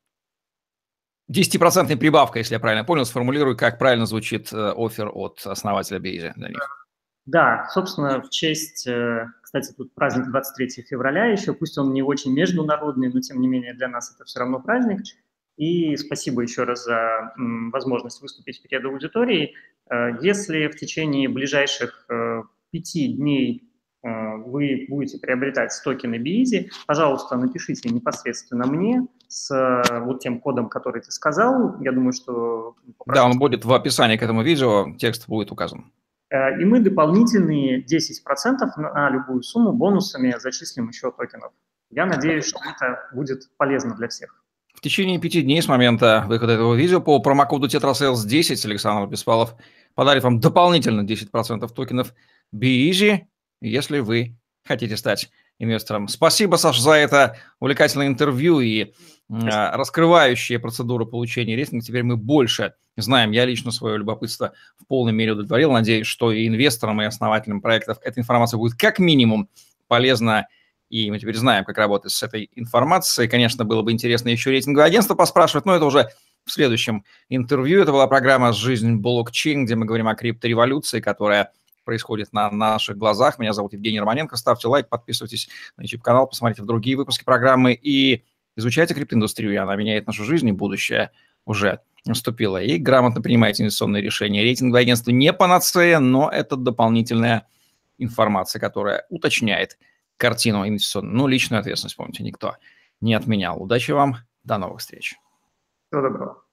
10% 1.31 1.97
прибавкой, 1.97 2.41
если 2.41 2.53
я 2.55 2.59
правильно 2.59 2.85
понял, 2.85 3.05
сформулирую, 3.05 3.57
как 3.57 3.77
правильно 3.77 4.05
звучит 4.05 4.51
э, 4.53 4.73
офер 4.75 5.09
от 5.13 5.41
основателя 5.45 5.99
BeEasy 5.99 6.33
для 6.35 6.49
них. 6.49 6.87
Да, 7.25 7.67
собственно, 7.73 8.21
в 8.21 8.29
честь, 8.29 8.87
э, 8.87 9.27
кстати, 9.41 9.73
тут 9.73 9.93
праздник 9.93 10.27
23 10.27 10.83
февраля 10.83 11.25
еще, 11.25 11.53
пусть 11.53 11.77
он 11.77 11.91
не 11.91 12.01
очень 12.01 12.33
международный, 12.33 13.11
но 13.11 13.19
тем 13.19 13.41
не 13.41 13.47
менее 13.47 13.73
для 13.73 13.89
нас 13.89 14.13
это 14.15 14.23
все 14.23 14.39
равно 14.39 14.61
праздник. 14.61 15.01
И 15.57 15.97
спасибо 15.97 16.43
еще 16.43 16.63
раз 16.63 16.85
за 16.85 17.33
возможность 17.35 18.21
выступить 18.21 18.61
перед 18.61 18.85
аудиторией. 18.85 19.55
Э, 19.89 20.17
если 20.21 20.67
в 20.67 20.77
течение 20.77 21.27
ближайших 21.27 22.07
пяти 22.71 23.07
дней 23.13 23.66
вы 24.47 24.85
будете 24.89 25.19
приобретать 25.19 25.71
токены 25.83 26.15
BEASY, 26.15 26.69
пожалуйста, 26.85 27.37
напишите 27.37 27.89
непосредственно 27.89 28.65
мне 28.65 29.05
с 29.27 29.51
э, 29.51 29.99
вот 30.01 30.21
тем 30.21 30.39
кодом, 30.39 30.69
который 30.69 31.01
ты 31.01 31.11
сказал. 31.11 31.79
Я 31.81 31.91
думаю, 31.91 32.13
что... 32.13 32.75
Да, 33.05 33.25
он 33.25 33.37
будет 33.37 33.65
в 33.65 33.73
описании 33.73 34.17
к 34.17 34.23
этому 34.23 34.43
видео, 34.43 34.95
текст 34.97 35.27
будет 35.27 35.51
указан. 35.51 35.91
Э, 36.29 36.59
и 36.59 36.65
мы 36.65 36.79
дополнительные 36.79 37.83
10% 37.83 37.85
на 38.77 39.09
любую 39.09 39.43
сумму 39.43 39.73
бонусами 39.73 40.35
зачислим 40.39 40.89
еще 40.89 41.11
токенов. 41.11 41.51
Я 41.89 42.05
надеюсь, 42.05 42.45
что 42.45 42.59
это 42.59 43.09
будет 43.13 43.49
полезно 43.57 43.95
для 43.95 44.07
всех. 44.07 44.43
В 44.73 44.81
течение 44.81 45.19
пяти 45.19 45.41
дней 45.41 45.61
с 45.61 45.67
момента 45.67 46.25
выхода 46.27 46.53
этого 46.53 46.75
видео 46.75 47.01
по 47.01 47.19
промокоду 47.19 47.67
TetraSales 47.67 48.27
10 48.27 48.63
Александр 48.65 49.09
Беспалов 49.09 49.55
подарит 49.95 50.23
вам 50.23 50.39
дополнительно 50.39 51.01
10% 51.01 51.67
токенов 51.73 52.13
BeEasy 52.53 53.21
если 53.61 53.99
вы 53.99 54.35
хотите 54.63 54.97
стать 54.97 55.29
инвестором. 55.59 56.07
Спасибо, 56.07 56.55
Саш, 56.57 56.79
за 56.79 56.91
это 56.91 57.37
увлекательное 57.59 58.07
интервью 58.07 58.59
и 58.59 58.93
а, 59.29 59.75
раскрывающие 59.75 60.59
процедуру 60.59 61.05
получения 61.05 61.55
рейтинга. 61.55 61.83
Теперь 61.83 62.03
мы 62.03 62.15
больше 62.15 62.75
знаем. 62.95 63.31
Я 63.31 63.45
лично 63.45 63.71
свое 63.71 63.97
любопытство 63.97 64.53
в 64.77 64.85
полной 64.85 65.13
мере 65.13 65.31
удовлетворил. 65.31 65.71
Надеюсь, 65.71 66.07
что 66.07 66.31
и 66.31 66.47
инвесторам, 66.47 67.01
и 67.01 67.05
основателям 67.05 67.61
проектов 67.61 67.97
эта 68.03 68.19
информация 68.19 68.57
будет 68.57 68.77
как 68.77 68.99
минимум 68.99 69.49
полезна. 69.87 70.47
И 70.89 71.11
мы 71.11 71.19
теперь 71.19 71.35
знаем, 71.35 71.65
как 71.65 71.77
работать 71.77 72.11
с 72.11 72.23
этой 72.23 72.49
информацией. 72.55 73.27
Конечно, 73.27 73.65
было 73.65 73.81
бы 73.81 73.91
интересно 73.91 74.29
еще 74.29 74.51
рейтинговое 74.51 74.87
агентство 74.87 75.15
поспрашивать, 75.15 75.65
но 75.65 75.75
это 75.75 75.85
уже 75.85 76.09
в 76.45 76.51
следующем 76.51 77.03
интервью. 77.27 77.81
Это 77.81 77.91
была 77.91 78.07
программа 78.07 78.53
«Жизнь 78.53 78.95
блокчейн», 78.95 79.65
где 79.65 79.75
мы 79.75 79.85
говорим 79.85 80.07
о 80.07 80.15
криптореволюции, 80.15 81.01
которая 81.01 81.51
происходит 81.87 82.33
на 82.33 82.51
наших 82.51 82.97
глазах. 82.97 83.39
Меня 83.39 83.53
зовут 83.53 83.71
Евгений 83.71 84.01
Романенко. 84.01 84.35
Ставьте 84.35 84.67
лайк, 84.67 84.89
подписывайтесь 84.89 85.47
на 85.77 85.83
YouTube-канал, 85.83 86.27
посмотрите 86.27 86.63
другие 86.63 86.97
выпуски 86.97 87.23
программы 87.23 87.71
и 87.73 88.25
изучайте 88.57 88.93
криптоиндустрию. 88.93 89.63
Она 89.63 89.73
меняет 89.77 90.05
нашу 90.05 90.25
жизнь, 90.25 90.49
и 90.49 90.51
будущее 90.51 91.11
уже 91.45 91.79
наступило. 92.05 92.61
И 92.61 92.77
грамотно 92.77 93.21
принимайте 93.21 93.63
инвестиционные 93.63 94.01
решения. 94.01 94.43
Рейтинговое 94.43 94.81
агентство 94.81 95.11
не 95.11 95.31
панацея, 95.31 95.99
но 95.99 96.29
это 96.29 96.57
дополнительная 96.57 97.47
информация, 97.97 98.59
которая 98.59 99.05
уточняет 99.09 99.77
картину 100.17 100.67
инвестиционную. 100.67 101.15
Ну, 101.15 101.27
личную 101.27 101.61
ответственность, 101.61 101.95
помните, 101.95 102.21
никто 102.21 102.57
не 102.99 103.13
отменял. 103.13 103.63
Удачи 103.63 103.91
вам, 103.91 104.17
до 104.43 104.57
новых 104.57 104.81
встреч. 104.81 105.15
Всего 105.89 106.01
доброго. 106.01 106.46